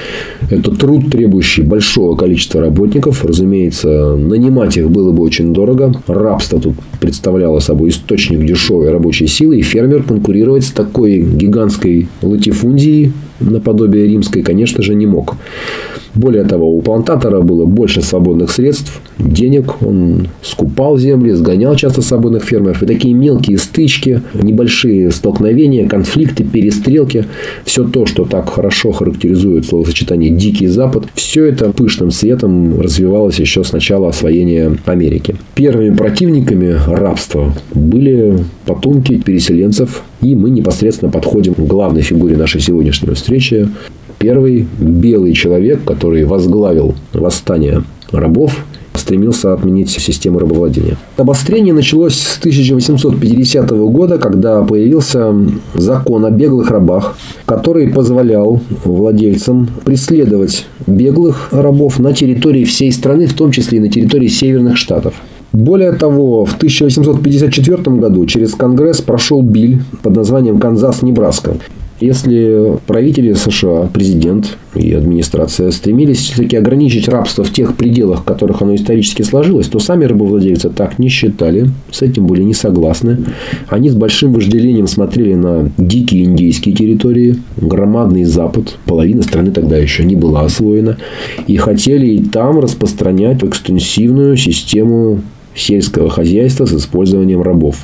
Это 0.50 0.70
труд, 0.70 1.10
требующий 1.10 1.62
большого 1.62 2.16
количества 2.16 2.60
работников. 2.60 3.24
Разумеется, 3.24 4.16
нанимать 4.16 4.76
их 4.76 4.90
было 4.90 5.12
бы 5.12 5.22
очень 5.22 5.52
дорого. 5.52 5.94
Рабство 6.06 6.60
тут 6.60 6.74
представляло 7.00 7.60
собой 7.60 7.90
источник 7.90 8.44
дешевой 8.44 8.90
рабочей 8.90 9.26
силы. 9.26 9.58
И 9.58 9.62
фермер 9.62 10.02
конкурировать 10.02 10.64
с 10.64 10.70
такой 10.70 11.20
гигантской 11.20 12.08
латифундией 12.22 13.12
наподобие 13.40 14.06
римской, 14.06 14.42
конечно 14.42 14.82
же, 14.82 14.94
не 14.94 15.06
мог. 15.06 15.36
Более 16.14 16.44
того, 16.44 16.74
у 16.74 16.80
плантатора 16.82 17.40
было 17.40 17.64
больше 17.64 18.02
свободных 18.02 18.50
средств, 18.50 19.00
денег, 19.18 19.80
он 19.82 20.28
скупал 20.42 20.98
земли, 20.98 21.32
сгонял 21.32 21.76
часто 21.76 22.02
свободных 22.02 22.42
фермеров. 22.44 22.82
И 22.82 22.86
такие 22.86 23.14
мелкие 23.14 23.58
стычки, 23.58 24.22
небольшие 24.34 25.12
столкновения, 25.12 25.88
конфликты, 25.88 26.42
перестрелки, 26.42 27.26
все 27.64 27.84
то, 27.84 28.06
что 28.06 28.24
так 28.24 28.50
хорошо 28.50 28.90
характеризует 28.90 29.66
словосочетание 29.66 30.30
«Дикий 30.30 30.66
Запад», 30.66 31.04
все 31.14 31.44
это 31.44 31.70
пышным 31.70 32.10
цветом 32.10 32.80
развивалось 32.80 33.38
еще 33.38 33.62
с 33.62 33.72
начала 33.72 34.08
освоения 34.08 34.76
Америки. 34.86 35.36
Первыми 35.54 35.94
противниками 35.94 36.76
рабства 36.88 37.54
были 37.72 38.38
потомки 38.66 39.16
переселенцев, 39.16 40.02
и 40.20 40.34
мы 40.34 40.50
непосредственно 40.50 41.10
подходим 41.10 41.54
к 41.54 41.60
главной 41.60 42.02
фигуре 42.02 42.36
нашей 42.36 42.60
сегодняшней 42.60 43.14
встречи 43.14 43.68
Первый 44.20 44.68
белый 44.78 45.32
человек, 45.32 45.82
который 45.86 46.24
возглавил 46.24 46.94
восстание 47.14 47.84
рабов, 48.12 48.54
стремился 48.92 49.54
отменить 49.54 49.88
систему 49.88 50.38
рабовладения. 50.38 50.98
Обострение 51.16 51.72
началось 51.72 52.16
с 52.16 52.38
1850 52.38 53.70
года, 53.70 54.18
когда 54.18 54.62
появился 54.62 55.34
закон 55.72 56.26
о 56.26 56.30
беглых 56.30 56.70
рабах, 56.70 57.16
который 57.46 57.88
позволял 57.88 58.60
владельцам 58.84 59.70
преследовать 59.86 60.66
беглых 60.86 61.48
рабов 61.50 61.98
на 61.98 62.12
территории 62.12 62.64
всей 62.64 62.92
страны, 62.92 63.26
в 63.26 63.32
том 63.32 63.52
числе 63.52 63.78
и 63.78 63.80
на 63.80 63.88
территории 63.88 64.28
северных 64.28 64.76
штатов. 64.76 65.14
Более 65.52 65.92
того, 65.92 66.44
в 66.44 66.54
1854 66.54 67.96
году 67.96 68.24
через 68.26 68.54
Конгресс 68.54 69.00
прошел 69.00 69.42
биль 69.42 69.82
под 70.02 70.16
названием 70.16 70.58
«Канзас-Небраска», 70.58 71.56
если 72.00 72.78
правители 72.86 73.34
США, 73.34 73.90
президент 73.92 74.56
и 74.74 74.92
администрация 74.94 75.70
стремились 75.70 76.18
все-таки 76.18 76.56
ограничить 76.56 77.08
рабство 77.08 77.44
в 77.44 77.52
тех 77.52 77.76
пределах, 77.76 78.22
в 78.22 78.24
которых 78.24 78.62
оно 78.62 78.74
исторически 78.74 79.20
сложилось, 79.20 79.66
то 79.66 79.78
сами 79.80 80.06
рабовладельцы 80.06 80.70
так 80.70 80.98
не 80.98 81.10
считали, 81.10 81.68
с 81.90 82.00
этим 82.00 82.26
были 82.26 82.42
не 82.42 82.54
согласны. 82.54 83.18
Они 83.68 83.90
с 83.90 83.94
большим 83.94 84.32
вожделением 84.32 84.86
смотрели 84.86 85.34
на 85.34 85.70
дикие 85.76 86.24
индейские 86.24 86.74
территории, 86.74 87.36
громадный 87.58 88.24
Запад, 88.24 88.78
половина 88.86 89.22
страны 89.22 89.50
тогда 89.50 89.76
еще 89.76 90.04
не 90.04 90.16
была 90.16 90.42
освоена, 90.42 90.96
и 91.46 91.56
хотели 91.58 92.06
и 92.06 92.24
там 92.24 92.60
распространять 92.60 93.44
экстенсивную 93.44 94.38
систему 94.38 95.20
сельского 95.54 96.10
хозяйства 96.10 96.66
с 96.66 96.72
использованием 96.72 97.42
рабов. 97.42 97.76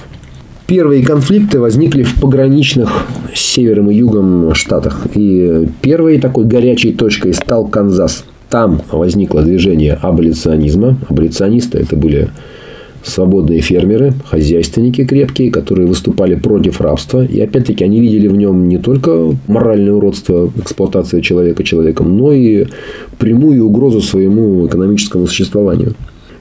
Первые 0.67 1.05
конфликты 1.05 1.61
возникли 1.61 2.03
в 2.03 2.21
пограничных 2.21 3.07
с 3.33 3.41
севером 3.41 3.91
и 3.91 3.95
югом 3.95 4.53
штатах. 4.55 5.07
И 5.15 5.69
первой 5.81 6.19
такой 6.19 6.45
горячей 6.45 6.93
точкой 6.93 7.35
стал 7.35 7.69
Канзас. 7.69 8.25
Там 8.51 8.83
возникло 8.91 9.43
движение 9.43 9.95
аболиционизма. 9.95 10.99
Аболиционисты 11.09 11.79
это 11.79 11.97
были 11.97 12.31
свободные 13.07 13.61
фермеры, 13.61 14.15
хозяйственники 14.25 15.05
крепкие, 15.05 15.53
которые 15.53 15.87
выступали 15.87 16.35
против 16.35 16.81
рабства. 16.81 17.25
И 17.25 17.41
опять-таки 17.41 17.85
они 17.85 18.01
видели 18.01 18.27
в 18.27 18.35
нем 18.35 18.69
не 18.69 18.79
только 18.79 19.37
моральное 19.47 19.93
уродство, 19.93 20.51
эксплуатация 20.57 21.21
человека 21.21 21.63
человеком, 21.63 22.17
но 22.17 22.33
и 22.33 22.67
прямую 23.19 23.65
угрозу 23.65 24.01
своему 24.01 24.67
экономическому 24.67 25.29
существованию. 25.29 25.95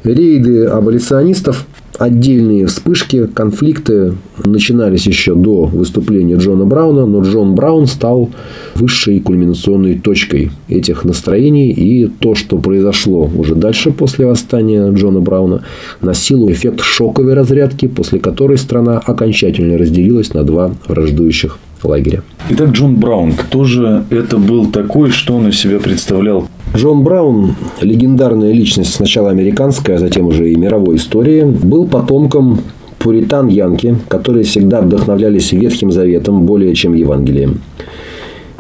Рейды 0.06 0.66
аболиционистов 0.66 1.66
Отдельные 1.98 2.66
вспышки, 2.66 3.26
конфликты 3.26 4.16
начинались 4.44 5.08
еще 5.08 5.34
до 5.34 5.66
выступления 5.66 6.36
Джона 6.36 6.66
Брауна, 6.66 7.06
но 7.06 7.22
Джон 7.22 7.56
Браун 7.56 7.88
стал 7.88 8.30
высшей 8.76 9.20
кульминационной 9.22 9.98
точкой 10.00 10.52
этих 10.68 11.06
настроений. 11.06 11.72
И 11.72 12.08
то, 12.08 12.36
что 12.36 12.58
произошло 12.58 13.30
уже 13.34 13.56
дальше 13.56 13.92
после 13.92 14.26
восстания 14.26 14.92
Джона 14.92 15.22
Брауна, 15.22 15.64
носило 16.02 16.52
эффект 16.52 16.82
шоковой 16.82 17.34
разрядки, 17.34 17.88
после 17.88 18.20
которой 18.20 18.58
страна 18.58 19.00
окончательно 19.00 19.78
разделилась 19.78 20.34
на 20.34 20.44
два 20.44 20.72
враждующих 20.88 21.60
лагеря. 21.84 22.24
Итак, 22.50 22.72
Джон 22.72 22.96
Браун, 22.96 23.34
кто 23.34 23.64
же 23.64 24.04
это 24.10 24.38
был 24.38 24.66
такой, 24.66 25.12
что 25.12 25.36
он 25.36 25.48
из 25.48 25.58
себя 25.58 25.80
представлял? 25.80 26.48
Джон 26.76 27.04
Браун, 27.04 27.56
легендарная 27.80 28.52
личность 28.52 28.94
сначала 28.94 29.30
американской, 29.30 29.96
а 29.96 29.98
затем 29.98 30.28
уже 30.28 30.52
и 30.52 30.58
мировой 30.58 30.98
истории, 30.98 31.44
был 31.44 31.88
потомком 31.88 32.60
пуритан 33.00 33.48
Янки, 33.48 33.96
которые 34.10 34.44
всегда 34.44 34.82
вдохновлялись 34.82 35.54
Ветхим 35.54 35.90
Заветом 35.90 36.46
более 36.46 36.76
чем 36.76 36.94
Евангелием. 36.94 37.62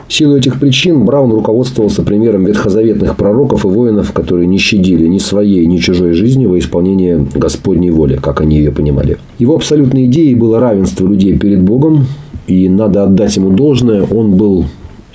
В 0.08 0.14
силу 0.14 0.38
этих 0.38 0.62
причин 0.62 1.04
Браун 1.04 1.32
руководствовался 1.32 2.04
примером 2.04 2.46
ветхозаветных 2.46 3.18
пророков 3.18 3.66
и 3.66 3.68
воинов, 3.68 4.14
которые 4.14 4.48
не 4.48 4.60
щадили 4.60 5.08
ни 5.08 5.18
своей, 5.18 5.66
ни 5.66 5.78
чужой 5.78 6.14
жизни 6.14 6.46
во 6.46 6.58
исполнение 6.58 7.26
Господней 7.34 7.90
воли, 7.90 8.18
как 8.22 8.40
они 8.40 8.60
ее 8.60 8.72
понимали. 8.72 9.18
Его 9.40 9.56
абсолютной 9.56 10.06
идеей 10.06 10.36
было 10.36 10.62
равенство 10.62 11.06
людей 11.06 11.38
перед 11.38 11.62
Богом, 11.62 12.06
и 12.48 12.70
надо 12.70 13.04
отдать 13.04 13.36
ему 13.36 13.50
должное, 13.50 14.04
он 14.04 14.36
был 14.36 14.66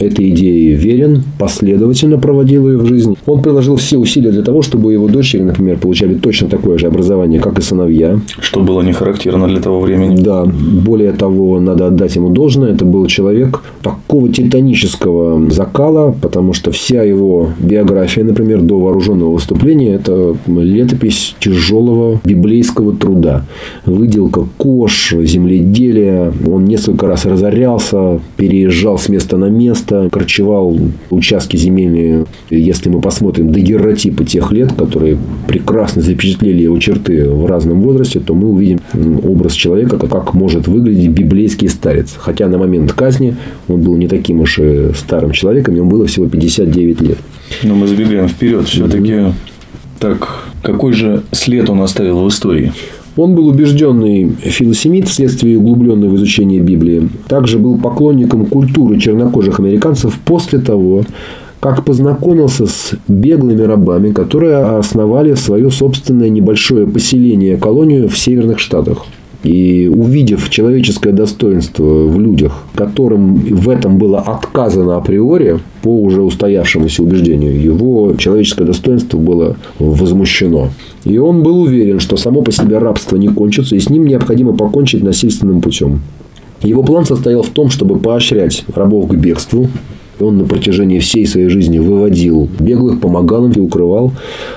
этой 0.01 0.31
идее 0.31 0.75
верен, 0.75 1.23
последовательно 1.39 2.19
проводил 2.19 2.69
ее 2.69 2.79
в 2.79 2.87
жизнь. 2.87 3.17
Он 3.27 3.43
приложил 3.43 3.77
все 3.77 3.99
усилия 3.99 4.31
для 4.31 4.43
того, 4.43 4.63
чтобы 4.63 4.93
его 4.93 5.09
дочери, 5.09 5.43
например, 5.43 5.79
получали 5.79 6.15
точно 6.15 6.49
такое 6.49 6.79
же 6.79 6.87
образование, 6.87 7.41
как 7.41 7.59
и 7.59 7.63
сыновья. 7.63 8.19
Что 8.41 8.61
было 8.61 8.83
не 8.83 8.93
характерно 8.93 9.47
для 9.47 9.61
того 9.61 9.81
времени. 9.81 10.17
Да. 10.17 10.45
Более 10.45 11.13
того, 11.13 11.61
надо 11.61 11.89
отдать 11.89 12.17
ему 12.17 12.31
должное. 12.31 12.73
Это 12.73 12.85
был 12.85 13.07
человек 13.07 13.63
такого 13.83 14.29
титанического 14.29 15.51
закала, 15.51 16.15
потому 16.21 16.53
что 16.53 16.71
вся 16.71 17.03
его 17.03 17.51
биография, 17.59 18.25
например, 18.25 18.63
до 18.63 18.79
вооруженного 18.81 19.33
выступления, 19.33 19.95
это 19.95 20.37
летопись 20.47 21.35
тяжелого 21.41 22.21
библейского 22.25 22.95
труда. 22.95 23.45
Выделка 23.85 24.47
кож, 24.57 25.15
земледелие. 25.19 26.33
Он 26.47 26.65
несколько 26.65 27.07
раз 27.07 27.27
разорялся, 27.27 28.21
переезжал 28.37 28.99
с 28.99 29.09
места 29.09 29.37
на 29.37 29.47
место 29.47 29.90
часто 29.91 30.09
корчевал 30.11 30.79
участки 31.11 31.57
земельные, 31.57 32.27
если 32.51 32.89
мы 32.89 33.01
посмотрим 33.01 33.53
дагерротипы 33.53 34.25
тех 34.25 34.53
лет, 34.53 34.73
которые 34.73 35.19
прекрасно 35.49 36.03
запечатлели 36.03 36.63
его 36.63 36.79
черты 36.79 37.29
в 37.29 37.47
разном 37.47 37.83
возрасте, 37.83 38.21
то 38.21 38.35
мы 38.35 38.49
увидим 38.49 38.81
образ 39.25 39.53
человека, 39.53 39.99
как 39.99 40.35
может 40.35 40.69
выглядеть 40.69 41.11
библейский 41.11 41.69
старец. 41.69 42.15
Хотя 42.17 42.49
на 42.49 42.59
момент 42.59 42.93
казни 42.93 43.37
он 43.69 43.83
был 43.83 43.97
не 43.97 44.09
таким 44.09 44.41
уж 44.41 44.59
и 44.59 44.93
старым 44.95 45.33
человеком, 45.33 45.75
ему 45.75 45.91
было 45.91 46.07
всего 46.07 46.27
59 46.27 47.01
лет. 47.01 47.19
Но 47.63 47.75
мы 47.75 47.87
забегаем 47.87 48.29
вперед. 48.29 48.67
Все-таки 48.69 49.13
mm-hmm. 49.13 49.33
так, 49.99 50.29
какой 50.63 50.93
же 50.93 51.23
след 51.33 51.69
он 51.69 51.81
оставил 51.81 52.23
в 52.23 52.29
истории? 52.29 52.73
Он 53.17 53.35
был 53.35 53.49
убежденный 53.49 54.31
филосемит 54.41 55.09
вследствие 55.09 55.59
углубленного 55.59 56.11
в 56.11 56.17
изучение 56.17 56.61
Библии. 56.61 57.09
Также 57.29 57.59
был 57.59 57.77
поклонником 57.77 58.47
культуры 58.47 58.99
чернокожих 58.99 59.59
американцев 59.59 60.19
после 60.25 60.61
того, 60.61 61.03
как 61.61 61.85
познакомился 61.85 62.67
с 62.67 62.95
беглыми 63.07 63.63
рабами, 63.63 64.13
которые 64.13 64.57
основали 64.57 65.35
свое 65.35 65.71
собственное 65.71 66.31
небольшое 66.31 66.87
поселение, 66.87 67.57
колонию 67.59 68.09
в 68.09 68.17
Северных 68.17 68.59
Штатах. 68.59 69.05
И 69.43 69.91
увидев 69.93 70.51
человеческое 70.51 71.13
достоинство 71.13 71.83
в 71.83 72.21
людях, 72.21 72.63
которым 72.75 73.37
в 73.37 73.69
этом 73.71 73.99
было 73.99 74.21
отказано 74.21 74.97
априори, 74.97 75.61
по 75.83 76.03
уже 76.03 76.23
устоявшемуся 76.23 77.03
убеждению, 77.03 77.61
его 77.61 78.15
человеческое 78.17 78.65
достоинство 78.65 79.19
было 79.19 79.57
возмущено. 79.79 80.71
И 81.05 81.19
он 81.19 81.43
был 81.43 81.63
уверен, 81.63 82.01
что 82.01 82.17
само 82.17 82.43
по 82.43 82.53
себе 82.53 82.79
рабство 82.79 83.17
не 83.17 83.29
кончится, 83.29 83.77
и 83.77 83.81
с 83.81 83.89
ним 83.89 84.07
необходимо 84.07 84.55
покончить 84.55 85.03
насильственным 85.03 85.61
путем. 85.61 86.01
Его 86.63 86.83
план 86.83 87.07
состоял 87.07 87.43
в 87.43 87.49
том, 87.49 87.71
чтобы 87.71 87.99
поощрять 87.99 88.65
рабов 88.75 89.09
к 89.09 89.15
бегству, 89.15 89.69
он 90.23 90.39
на 90.39 90.45
протяжении 90.45 90.99
всей 90.99 91.27
своей 91.27 91.49
жизни 91.49 91.79
выводил 91.79 92.49
беглых, 92.59 93.01
помогал 93.01 93.47
им 93.47 93.53
и 93.53 93.61
укрывал. 93.61 94.13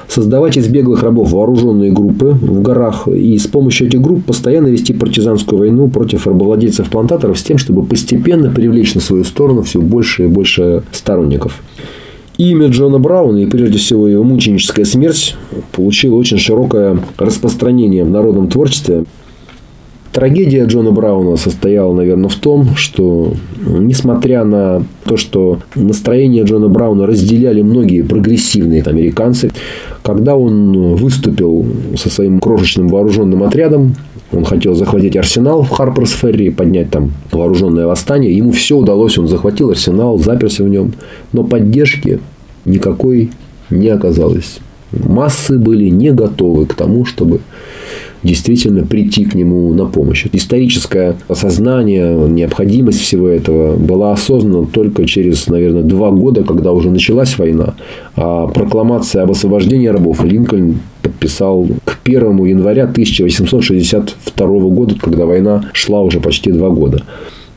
Создавать 0.08 0.58
из 0.58 0.68
беглых 0.68 1.04
рабов 1.04 1.32
вооруженные 1.32 1.92
группы 1.92 2.38
в 2.40 2.62
горах 2.62 3.08
и 3.08 3.38
с 3.38 3.48
помощью 3.48 3.88
этих 3.88 4.02
групп 4.02 4.26
постоянно 4.26 4.68
вести 4.68 4.94
партизанскую 4.94 5.60
войну 5.60 5.88
против 5.88 6.28
рабовладельцев-плантаторов 6.28 7.38
с 7.38 7.44
тем, 7.44 7.58
чтобы 7.58 7.84
постепенно 7.84 8.50
привлечь 8.50 8.96
на 8.96 9.02
свою 9.02 9.24
сторону 9.24 9.64
все 9.64 9.82
больше 9.82 10.26
и 10.26 10.28
больше 10.28 10.84
сторонников. 10.92 11.62
Имя 12.38 12.68
Джона 12.68 12.98
Брауна 12.98 13.38
и 13.38 13.46
прежде 13.46 13.78
всего 13.78 14.08
его 14.08 14.24
мученическая 14.24 14.86
смерть 14.86 15.36
получило 15.72 16.16
очень 16.16 16.40
широкое 16.40 16.98
распространение 17.18 18.04
в 18.04 18.10
народном 18.10 18.48
творчестве. 18.48 19.06
Трагедия 20.14 20.66
Джона 20.66 20.92
Брауна 20.92 21.38
состояла, 21.38 21.92
наверное, 21.92 22.30
в 22.30 22.36
том, 22.36 22.76
что, 22.76 23.34
несмотря 23.66 24.44
на 24.44 24.84
то, 25.06 25.18
что 25.18 25.58
настроение 25.74 26.44
Джона 26.44 26.68
Брауна 26.68 27.08
разделяли 27.08 27.64
многие 27.64 28.04
прогрессивные 28.04 28.84
американцы, 28.84 29.50
когда 30.04 30.36
он 30.36 30.96
выступил 30.96 31.66
со 31.98 32.12
своим 32.12 32.40
крошечным 32.40 32.90
вооруженным 32.90 33.42
отрядом, 33.42 33.96
он 34.32 34.46
хотел 34.46 34.76
захватить 34.76 35.18
арсенал 35.18 35.64
в 35.64 35.70
Харперс 35.70 36.12
Ферри, 36.12 36.52
поднять 36.52 36.92
там 36.92 37.12
вооруженное 37.32 37.88
восстание. 37.88 38.38
Ему 38.38 38.52
все 38.52 38.78
удалось, 38.78 39.18
он 39.18 39.28
захватил 39.28 39.72
арсенал, 39.72 40.20
заперся 40.20 40.64
в 40.64 40.70
нем. 40.70 40.94
Но 41.32 41.44
поддержки 41.44 42.20
никакой 42.66 43.32
не 43.72 43.90
оказалось. 43.90 44.60
Массы 44.92 45.58
были 45.58 45.90
не 45.90 46.12
готовы 46.12 46.68
к 46.68 46.76
тому, 46.76 47.04
чтобы 47.04 47.40
действительно 48.24 48.86
прийти 48.86 49.26
к 49.26 49.36
нему 49.36 49.74
на 49.74 49.86
помощь. 49.86 50.26
Историческое 50.32 51.16
осознание, 51.28 52.16
необходимость 52.30 53.02
всего 53.02 53.28
этого 53.28 53.76
была 53.76 54.14
осознана 54.14 54.66
только 54.66 55.06
через, 55.06 55.48
наверное, 55.48 55.84
два 55.84 56.12
года, 56.12 56.44
когда 56.44 56.72
уже 56.72 56.90
началась 56.90 57.38
война. 57.38 57.76
А 58.16 58.48
прокламация 58.48 59.24
об 59.24 59.32
освобождении 59.32 59.88
рабов 59.88 60.24
Линкольн 60.24 60.80
подписал 61.02 61.68
к 61.84 62.00
1 62.06 62.44
января 62.46 62.84
1862 62.84 64.48
года, 64.48 64.96
когда 65.00 65.26
война 65.26 65.70
шла 65.74 66.02
уже 66.02 66.20
почти 66.20 66.52
два 66.52 66.70
года. 66.70 67.04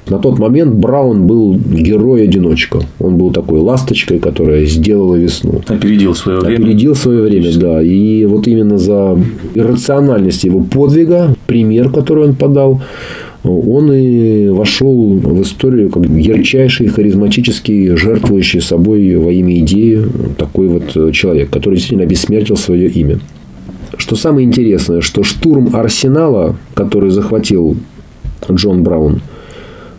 На 0.08 0.18
тот 0.18 0.38
момент 0.38 0.74
Браун 0.74 1.26
был 1.26 1.54
герой-одиночка. 1.54 2.80
Он 3.00 3.16
был 3.16 3.32
такой 3.32 3.58
ласточкой, 3.58 4.20
которая 4.20 4.64
сделала 4.64 5.16
весну. 5.16 5.62
Опередил 5.66 6.14
свое 6.14 6.38
время. 6.38 6.62
Опередил 6.62 6.94
свое 6.94 7.22
время, 7.22 7.50
да. 7.56 7.82
И 7.82 8.24
вот 8.24 8.46
именно 8.46 8.78
за 8.78 9.18
иррациональность 9.54 10.44
его 10.44 10.60
подвига, 10.60 11.34
пример, 11.48 11.90
который 11.90 12.24
он 12.28 12.36
подал, 12.36 12.80
он 13.42 13.92
и 13.92 14.48
вошел 14.48 15.14
в 15.14 15.42
историю 15.42 15.90
как 15.90 16.06
ярчайший, 16.06 16.86
харизматический, 16.86 17.96
жертвующий 17.96 18.60
собой 18.60 19.16
во 19.16 19.32
имя 19.32 19.58
идеи 19.58 20.04
такой 20.38 20.68
вот 20.68 21.12
человек, 21.12 21.50
который 21.50 21.74
действительно 21.74 22.04
обессмертил 22.04 22.56
свое 22.56 22.88
имя. 22.88 23.18
Что 23.96 24.14
самое 24.14 24.46
интересное, 24.46 25.00
что 25.00 25.24
штурм 25.24 25.74
Арсенала, 25.74 26.54
который 26.74 27.10
захватил 27.10 27.76
Джон 28.48 28.84
Браун– 28.84 29.20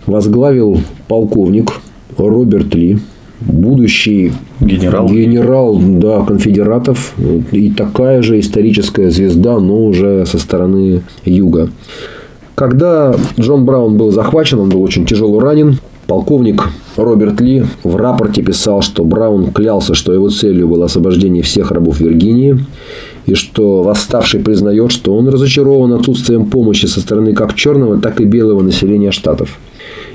возглавил 0.08 0.80
полковник 1.08 1.74
Роберт 2.18 2.74
Ли, 2.74 2.98
будущий 3.42 4.32
генерал, 4.60 5.08
генерал 5.10 5.80
да, 5.80 6.22
конфедератов 6.22 7.13
и 7.52 7.70
такая 7.70 8.22
же 8.24 8.39
историческая 8.39 9.12
звезда, 9.12 9.60
но 9.60 9.86
уже 9.86 10.26
со 10.26 10.39
стороны 10.39 11.02
юга. 11.24 11.70
Когда 12.56 13.15
Джон 13.39 13.65
Браун 13.65 13.98
был 13.98 14.12
захвачен, 14.12 14.60
он 14.60 14.70
был 14.70 14.82
очень 14.82 15.06
тяжело 15.06 15.39
ранен. 15.39 15.78
Полковник 16.08 16.63
Роберт 16.96 17.39
Ли 17.41 17.65
в 17.84 17.96
рапорте 17.98 18.41
писал, 18.41 18.82
что 18.82 19.04
Браун 19.04 19.52
клялся, 19.52 19.93
что 19.93 20.13
его 20.13 20.30
целью 20.30 20.67
было 20.67 20.86
освобождение 20.86 21.43
всех 21.43 21.70
рабов 21.70 22.00
Виргинии, 22.00 22.58
и 23.28 23.36
что 23.36 23.84
восставший 23.84 24.39
признает, 24.39 24.91
что 24.91 25.13
он 25.15 25.28
разочарован 25.28 25.93
отсутствием 25.93 26.46
помощи 26.46 26.86
со 26.86 27.02
стороны 27.02 27.34
как 27.34 27.54
черного, 27.54 28.00
так 28.00 28.22
и 28.22 28.24
белого 28.26 28.63
населения 28.63 29.12
штатов. 29.12 29.60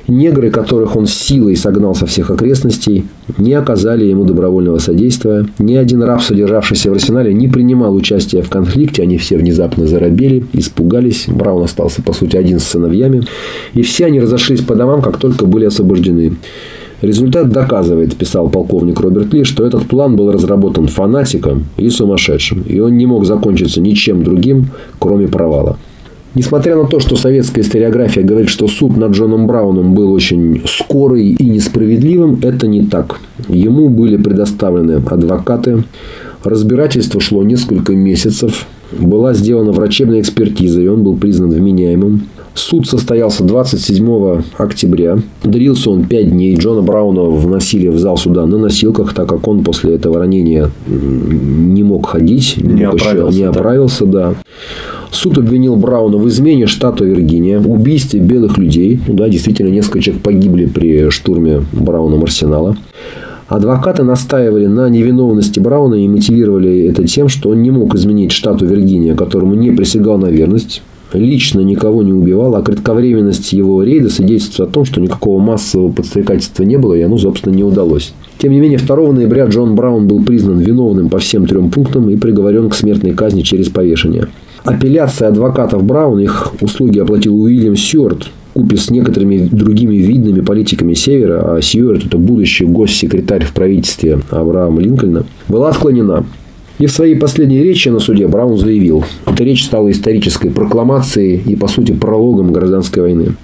Негры, 0.09 0.51
которых 0.51 0.97
он 0.97 1.07
силой 1.07 1.57
согнал 1.57 1.95
со 1.95 2.07
всех 2.07 2.31
окрестностей, 2.31 3.05
не 3.39 3.55
оказали 3.55 4.05
ему 4.05 4.25
добровольного 4.25 4.79
содействия. 4.79 5.47
Ни 5.59 5.77
один 5.77 6.03
раб, 6.03 6.23
содержавшийся 6.23 6.91
в 6.91 6.95
арсенале, 6.95 7.33
не 7.33 7.49
принимал 7.49 7.95
участия 7.95 8.43
в 8.43 8.51
конфликте. 8.51 9.03
Они 9.03 9.17
все 9.17 9.37
внезапно 9.37 9.87
заробели, 9.87 10.45
испугались. 10.53 11.27
Браун 11.29 11.63
остался, 11.63 12.03
по 12.03 12.13
сути, 12.13 12.37
один 12.37 12.59
с 12.59 12.65
сыновьями. 12.65 13.23
И 13.75 13.83
все 13.83 14.07
они 14.07 14.21
разошлись 14.21 14.61
по 14.61 14.75
домам, 14.75 15.03
как 15.03 15.19
только 15.19 15.47
были 15.47 15.67
освобождены. 15.67 16.33
Результат 17.01 17.51
доказывает, 17.51 18.17
писал 18.17 18.49
полковник 18.49 19.01
Роберт 19.01 19.35
Ли, 19.35 19.43
что 19.43 19.67
этот 19.67 19.89
план 19.89 20.15
был 20.15 20.31
разработан 20.31 20.87
фанатиком 20.87 21.67
и 21.77 21.91
сумасшедшим, 21.91 22.63
и 22.63 22.79
он 22.79 22.97
не 22.97 23.07
мог 23.07 23.27
закончиться 23.27 23.81
ничем 23.81 24.23
другим, 24.23 24.67
кроме 25.01 25.27
провала. 25.27 25.79
Несмотря 26.35 26.77
на 26.77 26.87
то, 26.87 26.99
что 26.99 27.17
советская 27.17 27.63
историография 27.63 28.23
говорит, 28.23 28.49
что 28.49 28.67
суд 28.67 28.97
над 28.97 29.13
Джоном 29.13 29.47
Брауном 29.47 29.95
был 29.95 30.13
очень 30.13 30.63
скорый 30.67 31.29
и 31.29 31.45
несправедливым, 31.45 32.39
это 32.43 32.67
не 32.67 32.83
так. 32.83 33.21
Ему 33.49 33.91
были 33.91 34.17
предоставлены 34.17 35.03
адвокаты. 35.05 35.85
Разбирательство 36.43 37.21
шло 37.21 37.43
несколько 37.43 37.95
месяцев. 37.95 38.67
Была 38.99 39.35
сделана 39.35 39.73
врачебная 39.73 40.21
экспертиза, 40.21 40.81
и 40.81 40.89
он 40.89 41.03
был 41.03 41.17
признан 41.17 41.51
вменяемым. 41.51 42.29
Суд 42.55 42.87
состоялся 42.87 43.45
27 43.45 44.43
октября. 44.59 45.19
Дрился 45.43 45.91
он 45.91 46.05
5 46.05 46.31
дней. 46.31 46.57
Джона 46.57 46.83
Брауна 46.83 47.23
вносили 47.23 47.89
в 47.89 47.99
зал 47.99 48.19
суда 48.19 48.45
на 48.45 48.59
носилках, 48.59 49.15
так 49.15 49.29
как 49.29 49.49
он 49.49 49.65
после 49.65 49.95
этого 49.95 50.19
ранения 50.19 50.71
не 50.87 51.83
мог 51.83 52.07
ходить. 52.07 52.57
Не, 52.59 52.85
оправился. 52.85 53.39
Не 53.39 53.45
оправился, 53.45 54.07
да. 54.07 54.31
да. 54.31 54.37
Суд 55.13 55.37
обвинил 55.37 55.77
Брауна 55.77 56.17
в 56.17 56.27
измене 56.29 56.67
штата 56.67 57.05
Виргиния, 57.05 57.61
убийстве 57.61 58.19
белых 58.19 58.57
людей. 58.57 58.99
Ну 59.07 59.13
да, 59.13 59.29
действительно, 59.29 59.69
несколько 59.69 60.01
человек 60.01 60.23
погибли 60.23 60.65
при 60.65 61.11
штурме 61.11 61.63
Брауном 61.73 62.23
арсенала. 62.23 62.77
Адвокаты 63.47 64.05
настаивали 64.05 64.65
на 64.67 64.89
невиновности 64.89 65.61
Брауна 65.61 65.97
и 65.97 66.09
мотивировали 66.09 66.87
это 66.87 67.07
тем, 67.07 67.29
что 67.29 67.51
он 67.51 67.63
не 67.63 67.71
мог 67.71 67.95
изменить 67.95 68.33
штату 68.33 68.65
Виргиния, 68.65 69.15
которому 69.15 69.55
не 69.55 69.71
присягал 69.71 70.17
на 70.17 70.27
верность 70.27 70.83
лично 71.15 71.61
никого 71.61 72.03
не 72.03 72.13
убивал, 72.13 72.55
а 72.57 72.63
кратковременность 72.63 73.53
его 73.53 73.83
рейда 73.83 74.09
свидетельствует 74.09 74.71
о 74.71 74.73
том, 74.73 74.85
что 74.85 75.01
никакого 75.01 75.41
массового 75.41 75.93
подстрекательства 75.93 76.63
не 76.63 76.79
было, 76.79 76.95
и 76.95 77.03
оно, 77.03 77.19
собственно, 77.19 77.55
не 77.55 77.65
удалось. 77.65 78.15
Тем 78.39 78.53
не 78.53 78.61
менее, 78.61 78.79
2 78.79 79.13
ноября 79.13 79.47
Джон 79.47 79.75
Браун 79.75 80.09
был 80.09 80.23
признан 80.25 80.59
виновным 80.59 81.09
по 81.09 81.19
всем 81.19 81.47
трем 81.47 81.71
пунктам 81.71 82.09
и 82.11 82.17
приговорен 82.17 82.69
к 82.71 82.75
смертной 82.75 83.13
казни 83.13 83.43
через 83.43 83.69
повешение. 83.69 84.29
Апелляция 84.65 85.29
адвокатов 85.29 85.83
Браун, 85.83 86.21
их 86.21 86.53
услуги 86.61 86.99
оплатил 86.99 87.41
Уильям 87.41 87.77
Сьюарт, 87.77 88.31
купе 88.55 88.77
с 88.77 88.91
некоторыми 88.91 89.49
другими 89.51 89.97
видными 89.97 90.41
политиками 90.41 90.95
Севера, 90.95 91.57
а 91.57 91.63
Сьюарт– 91.63 92.05
это 92.07 92.17
будущий 92.17 92.65
госсекретарь 92.65 93.45
в 93.45 93.53
правительстве 93.53 94.21
Авраама 94.31 94.81
Линкольна, 94.81 95.25
была 95.49 95.71
отклонена. 95.71 96.25
И 96.79 96.87
в 96.87 96.93
своей 96.93 97.17
последней 97.17 97.63
речи 97.63 97.89
на 97.89 97.99
суде 97.99 98.27
Браун 98.29 98.57
заявил, 98.57 99.05
эта 99.27 99.45
речь 99.45 99.65
стала 99.65 99.91
исторической 99.91 100.51
прокламацией 100.51 101.41
и, 101.45 101.57
по 101.57 101.69
сути, 101.69 101.93
прологом 101.93 102.53
гражданской 102.53 103.03
войны. 103.03 103.35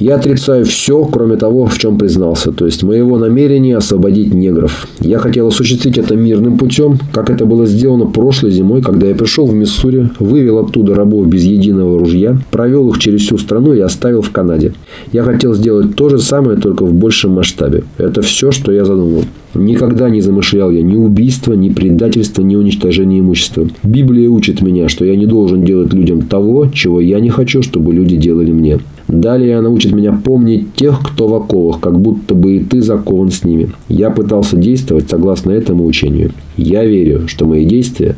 Я 0.00 0.14
отрицаю 0.14 0.64
все, 0.64 1.04
кроме 1.04 1.36
того, 1.36 1.66
в 1.66 1.78
чем 1.78 1.98
признался, 1.98 2.52
то 2.52 2.64
есть 2.64 2.82
моего 2.82 3.18
намерения 3.18 3.76
освободить 3.76 4.32
негров. 4.32 4.88
Я 4.98 5.18
хотел 5.18 5.48
осуществить 5.48 5.98
это 5.98 6.16
мирным 6.16 6.56
путем, 6.56 6.98
как 7.12 7.28
это 7.28 7.44
было 7.44 7.66
сделано 7.66 8.06
прошлой 8.06 8.50
зимой, 8.50 8.80
когда 8.80 9.08
я 9.08 9.14
пришел 9.14 9.44
в 9.44 9.52
Миссури, 9.52 10.08
вывел 10.18 10.60
оттуда 10.60 10.94
рабов 10.94 11.26
без 11.26 11.44
единого 11.44 11.98
ружья, 11.98 12.38
провел 12.50 12.88
их 12.88 12.98
через 12.98 13.20
всю 13.20 13.36
страну 13.36 13.74
и 13.74 13.80
оставил 13.80 14.22
в 14.22 14.30
Канаде. 14.30 14.72
Я 15.12 15.22
хотел 15.22 15.52
сделать 15.52 15.94
то 15.96 16.08
же 16.08 16.18
самое, 16.18 16.56
только 16.56 16.86
в 16.86 16.94
большем 16.94 17.32
масштабе. 17.32 17.84
Это 17.98 18.22
все, 18.22 18.52
что 18.52 18.72
я 18.72 18.86
задумал. 18.86 19.24
Никогда 19.52 20.08
не 20.08 20.22
замышлял 20.22 20.70
я 20.70 20.80
ни 20.80 20.96
убийства, 20.96 21.54
ни 21.54 21.70
предательства, 21.70 22.42
ни 22.42 22.56
уничтожения 22.56 23.18
имущества. 23.18 23.68
Библия 23.82 24.30
учит 24.30 24.62
меня, 24.62 24.88
что 24.88 25.04
я 25.04 25.16
не 25.16 25.26
должен 25.26 25.64
делать 25.64 25.92
людям 25.92 26.22
того, 26.22 26.68
чего 26.72 27.00
я 27.00 27.20
не 27.20 27.30
хочу, 27.30 27.60
чтобы 27.62 27.92
люди 27.92 28.16
делали 28.16 28.52
мне. 28.52 28.78
Далее 29.10 29.58
она 29.58 29.70
учит 29.70 29.92
меня 29.92 30.12
помнить 30.12 30.72
тех, 30.74 31.00
кто 31.02 31.26
в 31.26 31.34
оковах, 31.34 31.80
как 31.80 31.98
будто 31.98 32.32
бы 32.34 32.56
и 32.56 32.64
ты 32.64 32.80
закован 32.80 33.30
с 33.30 33.42
ними. 33.42 33.72
Я 33.88 34.10
пытался 34.10 34.56
действовать 34.56 35.10
согласно 35.10 35.50
этому 35.50 35.84
учению. 35.84 36.30
Я 36.56 36.84
верю, 36.84 37.26
что 37.26 37.44
мои 37.44 37.64
действия 37.64 38.14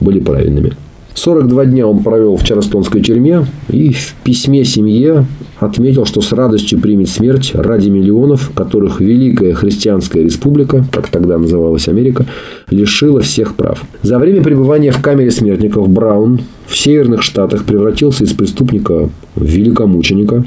были 0.00 0.18
правильными. 0.18 0.72
42 1.14 1.66
дня 1.66 1.86
он 1.86 2.02
провел 2.02 2.36
в 2.36 2.44
Чарльстонской 2.44 3.02
тюрьме 3.02 3.46
и 3.68 3.92
в 3.92 4.14
письме 4.24 4.64
семье 4.64 5.26
отметил, 5.58 6.06
что 6.06 6.20
с 6.20 6.32
радостью 6.32 6.80
примет 6.80 7.08
смерть 7.08 7.52
ради 7.54 7.88
миллионов, 7.90 8.50
которых 8.54 9.00
Великая 9.00 9.52
Христианская 9.52 10.22
Республика, 10.22 10.84
как 10.90 11.08
тогда 11.08 11.38
называлась 11.38 11.88
Америка, 11.88 12.26
лишила 12.70 13.20
всех 13.20 13.54
прав. 13.56 13.82
За 14.02 14.18
время 14.18 14.42
пребывания 14.42 14.92
в 14.92 15.02
камере 15.02 15.30
смертников 15.30 15.88
Браун 15.88 16.40
в 16.66 16.76
Северных 16.76 17.22
Штатах 17.22 17.64
превратился 17.64 18.24
из 18.24 18.32
преступника 18.32 19.10
в 19.34 19.44
великомученика. 19.44 20.44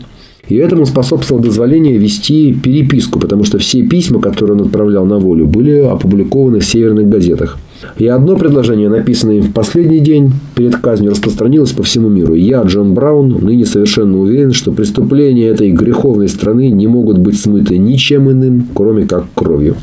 И 0.49 0.56
этому 0.56 0.86
способствовало 0.86 1.43
дозволение 1.43 1.97
вести 1.97 2.54
переписку, 2.54 3.19
потому 3.19 3.45
что 3.45 3.60
все 3.60 3.84
письма, 3.84 4.19
которые 4.19 4.58
он 4.58 4.65
отправлял 4.65 5.06
на 5.06 5.17
волю, 5.17 5.47
были 5.47 5.80
опубликованы 5.80 6.60
в 6.60 6.65
северных 6.65 7.08
газетах. 7.08 7.58
И 7.98 8.08
одно 8.08 8.36
предложение, 8.36 8.89
написанное 8.89 9.38
им 9.38 9.43
в 9.43 9.54
последний 9.54 10.00
день 10.00 10.32
перед 10.56 10.76
казнью, 10.78 11.12
распространилось 11.12 11.72
по 11.72 11.84
всему 11.84 12.10
миру. 12.10 12.34
Я, 12.34 12.63
Джон 12.63 12.93
Браун, 12.93 13.30
ныне 13.41 13.65
совершенно 13.65 14.19
уверен, 14.19 14.52
что 14.52 14.72
преступления 14.72 15.48
этой 15.48 15.72
греховной 15.72 16.30
страны 16.30 16.69
не 16.69 16.88
могут 16.88 17.17
быть 17.17 17.39
смыты 17.39 17.78
ничем 17.78 18.32
иным, 18.32 18.67
кроме 18.74 19.06
как 19.06 19.26
кровью. 19.34 19.76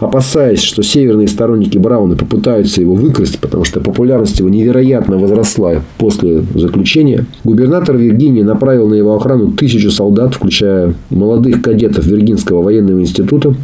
Опасаясь, 0.00 0.62
что 0.62 0.82
северные 0.82 1.28
сторонники 1.28 1.76
Брауна 1.76 2.16
попытаются 2.16 2.80
его 2.80 2.94
выкрасть, 2.94 3.38
потому 3.38 3.64
что 3.64 3.80
популярность 3.80 4.38
его 4.38 4.48
невероятно 4.48 5.18
возросла 5.18 5.82
после 5.98 6.42
заключения, 6.54 7.26
губернатор 7.44 7.98
Виргинии 7.98 8.42
направил 8.42 8.88
на 8.88 8.94
его 8.94 9.14
охрану 9.14 9.52
тысячу 9.52 9.90
солдат, 9.90 10.34
включая 10.34 10.94
молодых 11.10 11.60
кадетов 11.60 12.06
Виргинского 12.06 12.62
военного 12.62 13.00
института, 13.00 13.54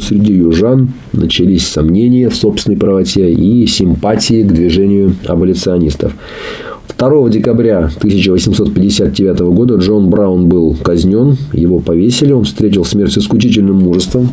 Среди 0.00 0.32
южан 0.32 0.88
начались 1.12 1.66
сомнения 1.66 2.30
в 2.30 2.34
собственной 2.34 2.78
правоте 2.78 3.30
и 3.30 3.66
симпатии 3.66 4.42
к 4.42 4.52
движению 4.52 5.14
аболиционистов. 5.26 6.12
2 6.96 7.28
декабря 7.28 7.90
1859 7.96 9.40
года 9.40 9.76
Джон 9.76 10.10
Браун 10.10 10.48
был 10.48 10.74
казнен, 10.82 11.36
его 11.52 11.78
повесили, 11.78 12.32
он 12.32 12.44
встретил 12.44 12.84
смерть 12.84 13.12
с 13.12 13.18
исключительным 13.18 13.76
мужеством. 13.76 14.30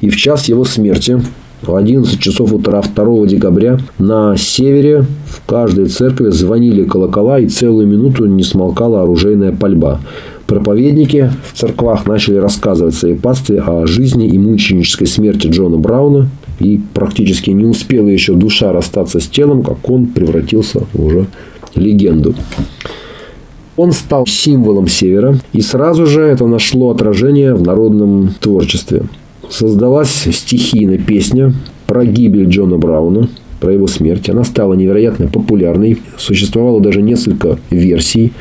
И 0.00 0.08
в 0.08 0.16
час 0.16 0.48
его 0.48 0.64
смерти, 0.64 1.20
в 1.62 1.74
11 1.74 2.18
часов 2.18 2.52
утра 2.52 2.82
2 2.82 3.26
декабря 3.26 3.78
на 3.98 4.36
севере 4.36 5.04
в 5.26 5.46
каждой 5.46 5.86
церкви 5.86 6.30
звонили 6.30 6.84
колокола 6.84 7.38
и 7.38 7.48
целую 7.48 7.86
минуту 7.86 8.26
не 8.26 8.42
смолкала 8.42 9.02
оружейная 9.02 9.52
пальба. 9.52 10.00
Проповедники 10.46 11.30
в 11.50 11.58
церквах 11.58 12.06
начали 12.06 12.36
рассказывать 12.36 12.94
своей 12.94 13.16
пастве 13.16 13.60
о 13.60 13.86
жизни 13.86 14.28
и 14.28 14.38
мученической 14.38 15.06
смерти 15.06 15.46
Джона 15.46 15.76
Брауна. 15.76 16.28
И 16.60 16.80
практически 16.94 17.50
не 17.50 17.64
успела 17.64 18.08
еще 18.08 18.34
душа 18.34 18.72
расстаться 18.72 19.20
с 19.20 19.26
телом, 19.26 19.62
как 19.62 19.88
он 19.88 20.06
превратился 20.06 20.84
в 20.92 21.04
уже 21.04 21.26
легенду. 21.74 22.34
Он 23.76 23.92
стал 23.92 24.26
символом 24.26 24.86
Севера, 24.86 25.38
и 25.52 25.62
сразу 25.62 26.06
же 26.06 26.20
это 26.20 26.46
нашло 26.46 26.90
отражение 26.90 27.54
в 27.54 27.62
народном 27.62 28.34
творчестве. 28.38 29.04
Создалась 29.48 30.28
стихийная 30.30 30.98
песня 30.98 31.52
про 31.86 32.04
гибель 32.04 32.48
Джона 32.48 32.76
Брауна, 32.76 33.28
про 33.62 33.72
его 33.72 33.86
смерть. 33.86 34.28
Она 34.28 34.42
стала 34.42 34.74
невероятно 34.74 35.28
популярной. 35.28 36.02
Существовало 36.18 36.80
даже 36.80 37.00
несколько 37.00 37.58
версий. 37.70 38.32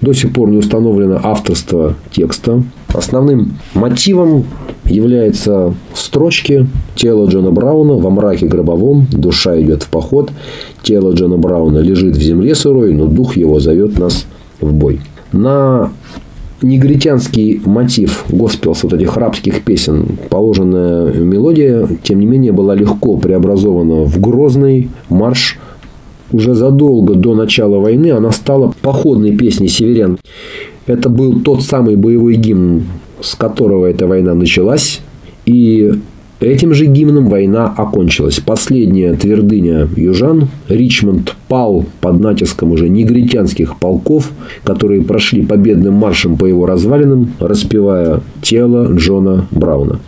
До 0.00 0.12
сих 0.12 0.32
пор 0.32 0.50
не 0.50 0.58
установлено 0.58 1.20
авторство 1.20 1.96
текста. 2.12 2.62
Основным 2.94 3.58
мотивом 3.74 4.44
является 4.84 5.74
строчки 5.94 6.68
«Тело 6.94 7.28
Джона 7.28 7.50
Брауна 7.50 7.94
во 7.94 8.08
мраке 8.08 8.46
гробовом, 8.46 9.08
душа 9.10 9.60
идет 9.60 9.82
в 9.82 9.88
поход, 9.88 10.30
тело 10.82 11.12
Джона 11.12 11.36
Брауна 11.36 11.78
лежит 11.78 12.16
в 12.16 12.22
земле 12.22 12.54
сырой, 12.54 12.94
но 12.94 13.06
дух 13.06 13.36
его 13.36 13.58
зовет 13.58 13.98
нас 13.98 14.26
в 14.60 14.72
бой». 14.72 15.00
На 15.32 15.90
негритянский 16.62 17.60
мотив 17.64 18.24
госпелс, 18.28 18.82
вот 18.82 18.92
этих 18.92 19.16
рабских 19.16 19.62
песен, 19.62 20.18
положенная 20.28 21.12
мелодия, 21.12 21.88
тем 22.02 22.20
не 22.20 22.26
менее, 22.26 22.52
была 22.52 22.74
легко 22.74 23.16
преобразована 23.16 24.04
в 24.04 24.20
грозный 24.20 24.90
марш. 25.08 25.58
Уже 26.30 26.54
задолго 26.54 27.14
до 27.14 27.34
начала 27.34 27.78
войны 27.78 28.10
она 28.10 28.32
стала 28.32 28.74
походной 28.82 29.34
песней 29.36 29.68
северян. 29.68 30.18
Это 30.86 31.08
был 31.08 31.40
тот 31.40 31.62
самый 31.62 31.96
боевой 31.96 32.34
гимн, 32.36 32.84
с 33.20 33.34
которого 33.34 33.86
эта 33.86 34.06
война 34.06 34.34
началась. 34.34 35.00
И 35.46 35.92
Этим 36.40 36.72
же 36.72 36.86
гимном 36.86 37.28
война 37.28 37.66
окончилась. 37.76 38.38
Последняя 38.38 39.14
твердыня 39.14 39.88
южан, 39.96 40.48
Ричмонд, 40.68 41.34
пал 41.48 41.84
под 42.00 42.20
натиском 42.20 42.70
уже 42.70 42.88
негритянских 42.88 43.76
полков, 43.78 44.30
которые 44.62 45.02
прошли 45.02 45.44
победным 45.44 45.94
маршем 45.94 46.36
по 46.36 46.46
его 46.46 46.64
развалинам, 46.64 47.32
распевая 47.40 48.20
тело 48.40 48.92
Джона 48.92 49.48
Брауна. 49.50 49.98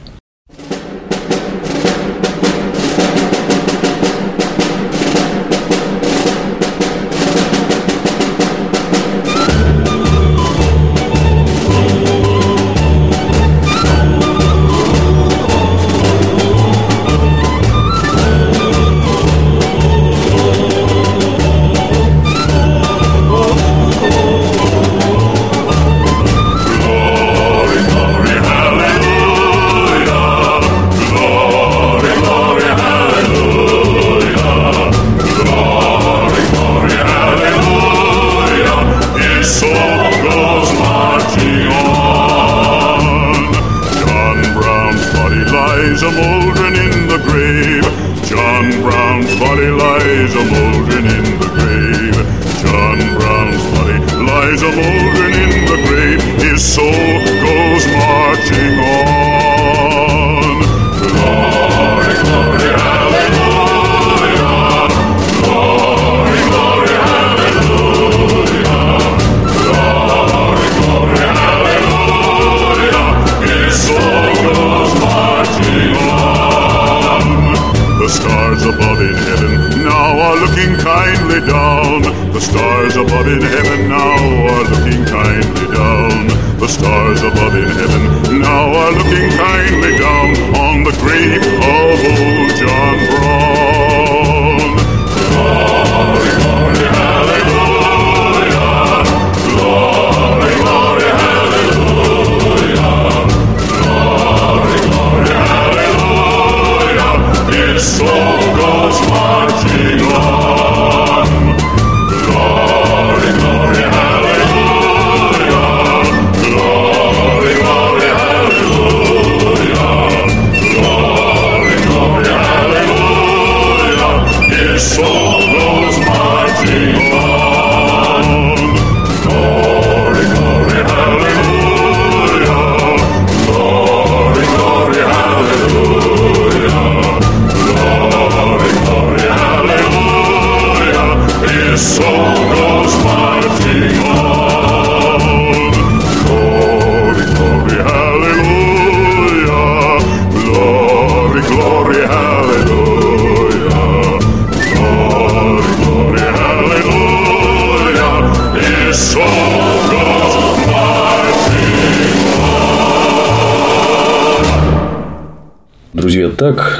Slow. 107.80 108.29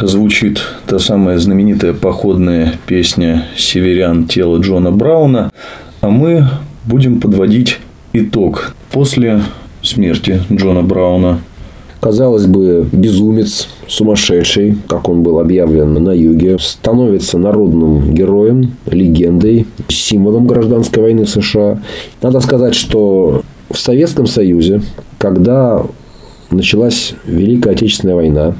Звучит 0.07 0.61
та 0.87 0.99
самая 0.99 1.39
знаменитая 1.39 1.93
походная 1.93 2.75
песня 2.87 3.47
«Северян. 3.57 4.27
Тело 4.27 4.59
Джона 4.59 4.91
Брауна». 4.91 5.51
А 6.01 6.09
мы 6.09 6.49
будем 6.85 7.21
подводить 7.21 7.79
итог 8.13 8.75
после 8.91 9.43
смерти 9.83 10.41
Джона 10.51 10.83
Брауна. 10.83 11.41
Казалось 12.01 12.47
бы, 12.47 12.89
безумец, 12.91 13.69
сумасшедший, 13.87 14.79
как 14.89 15.09
он 15.09 15.23
был 15.23 15.39
объявлен 15.39 15.93
на 15.93 16.13
юге, 16.13 16.59
становится 16.59 17.37
народным 17.37 18.15
героем, 18.15 18.77
легендой, 18.87 19.67
символом 19.89 20.47
гражданской 20.47 21.03
войны 21.03 21.27
США. 21.27 21.83
Надо 22.23 22.41
сказать, 22.41 22.75
что 22.75 23.43
в 23.71 23.79
Советском 23.79 24.27
Союзе, 24.27 24.81
когда 25.19 25.83
началась 26.51 27.15
Великая 27.27 27.73
Отечественная 27.73 28.15
война, 28.15 28.55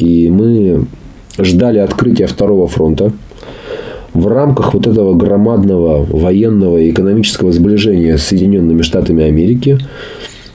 и 0.00 0.30
мы 0.30 0.86
ждали 1.38 1.78
открытия 1.78 2.26
Второго 2.26 2.66
фронта, 2.66 3.12
в 4.12 4.26
рамках 4.26 4.74
вот 4.74 4.86
этого 4.86 5.14
громадного 5.14 6.04
военного 6.04 6.78
и 6.78 6.90
экономического 6.90 7.52
сближения 7.52 8.16
с 8.16 8.24
Соединенными 8.24 8.82
Штатами 8.82 9.24
Америки 9.24 9.78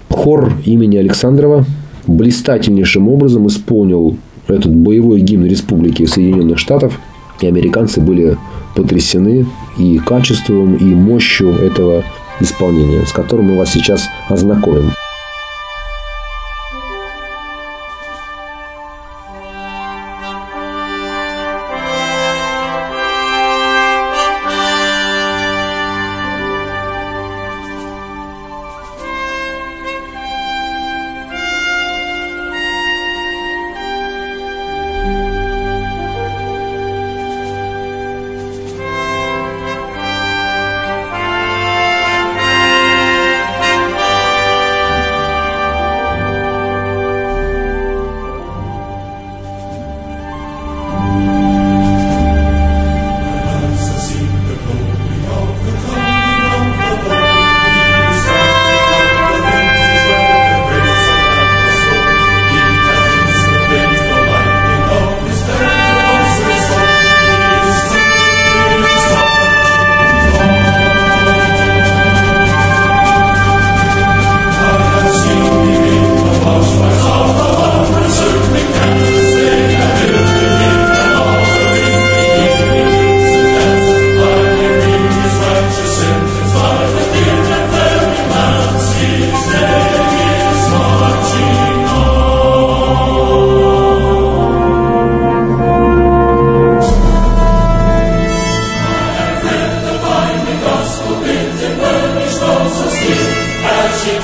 хор 0.09 0.53
имени 0.65 0.97
Александрова 0.97 1.65
блистательнейшим 2.07 3.07
образом 3.07 3.47
исполнил 3.47 4.17
этот 4.47 4.75
боевой 4.75 5.21
гимн 5.21 5.45
Республики 5.45 6.05
Соединенных 6.05 6.57
Штатов. 6.59 6.99
И 7.41 7.47
американцы 7.47 8.01
были 8.01 8.37
потрясены 8.75 9.45
и 9.77 9.99
качеством, 9.99 10.75
и 10.75 10.83
мощью 10.83 11.49
этого 11.51 12.03
исполнения, 12.39 13.05
с 13.05 13.11
которым 13.11 13.47
мы 13.47 13.57
вас 13.57 13.71
сейчас 13.71 14.07
ознакомим. 14.29 14.91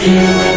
you. 0.07 0.50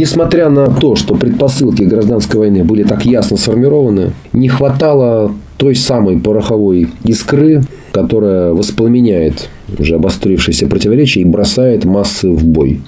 Несмотря 0.00 0.48
на 0.48 0.68
то, 0.68 0.96
что 0.96 1.14
предпосылки 1.14 1.82
гражданской 1.82 2.40
войны 2.40 2.64
были 2.64 2.84
так 2.84 3.04
ясно 3.04 3.36
сформированы, 3.36 4.12
не 4.32 4.48
хватало 4.48 5.32
той 5.58 5.74
самой 5.74 6.18
пороховой 6.18 6.88
искры, 7.04 7.60
которая 7.92 8.54
воспламеняет 8.54 9.50
уже 9.78 9.96
обострившиеся 9.96 10.68
противоречия 10.68 11.20
и 11.20 11.26
бросает 11.26 11.84
массы 11.84 12.30
в 12.30 12.46
бой. 12.46 12.80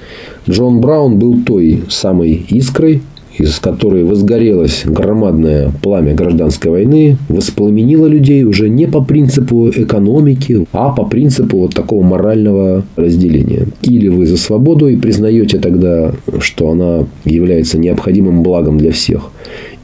Джон 0.48 0.80
Браун 0.80 1.18
был 1.18 1.42
той 1.44 1.84
самой 1.90 2.46
искрой, 2.48 3.02
из 3.38 3.58
которой 3.58 4.04
возгорелось 4.04 4.82
громадное 4.84 5.72
пламя 5.82 6.14
гражданской 6.14 6.70
войны, 6.70 7.16
воспламенило 7.28 8.06
людей 8.06 8.44
уже 8.44 8.68
не 8.68 8.86
по 8.86 9.02
принципу 9.02 9.70
экономики, 9.70 10.66
а 10.72 10.90
по 10.90 11.04
принципу 11.04 11.58
вот 11.58 11.74
такого 11.74 12.02
морального 12.02 12.84
разделения. 12.96 13.66
Или 13.82 14.08
вы 14.08 14.26
за 14.26 14.36
свободу 14.36 14.88
и 14.88 14.96
признаете 14.96 15.58
тогда, 15.58 16.12
что 16.40 16.70
она 16.70 17.06
является 17.24 17.78
необходимым 17.78 18.42
благом 18.42 18.78
для 18.78 18.92
всех. 18.92 19.30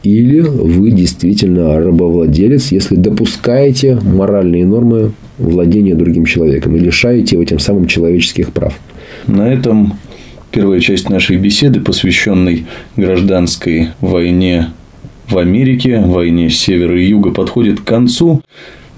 Или 0.03 0.41
вы 0.41 0.91
действительно 0.91 1.79
рабовладелец, 1.81 2.71
если 2.71 2.95
допускаете 2.97 3.99
моральные 4.03 4.65
нормы 4.65 5.13
владения 5.39 5.95
другим 5.95 6.25
человеком 6.25 6.77
и 6.77 6.79
лишаете 6.79 7.37
его 7.37 7.45
тем 7.45 7.59
самым 7.59 7.87
человеческих 7.87 8.53
прав. 8.53 8.79
На 9.27 9.53
этом 9.53 9.95
Первая 10.59 10.81
часть 10.81 11.09
нашей 11.09 11.37
беседы, 11.37 11.79
посвященной 11.79 12.66
гражданской 12.97 13.90
войне 14.01 14.71
в 15.29 15.38
Америке, 15.38 16.01
войне 16.01 16.51
севера 16.51 17.01
и 17.01 17.07
юга, 17.07 17.31
подходит 17.31 17.79
к 17.79 17.85
концу. 17.85 18.42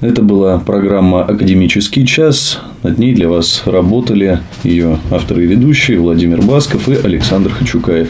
Это 0.01 0.23
была 0.23 0.59
программа 0.59 1.23
«Академический 1.23 2.07
час». 2.07 2.61
Над 2.83 2.96
ней 2.96 3.12
для 3.12 3.29
вас 3.29 3.64
работали 3.66 4.40
ее 4.64 5.01
авторы 5.11 5.44
и 5.44 5.49
ведущие 5.49 5.99
Владимир 5.99 6.40
Басков 6.40 6.88
и 6.88 6.94
Александр 6.94 7.51
Хачукаев. 7.51 8.09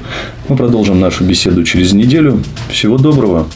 Мы 0.48 0.56
продолжим 0.56 1.00
нашу 1.00 1.24
беседу 1.24 1.64
через 1.64 1.92
неделю. 1.92 2.40
Всего 2.68 2.98
доброго! 2.98 3.48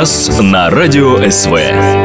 Час 0.00 0.40
на 0.40 0.70
радио 0.70 1.30
СВ. 1.30 1.99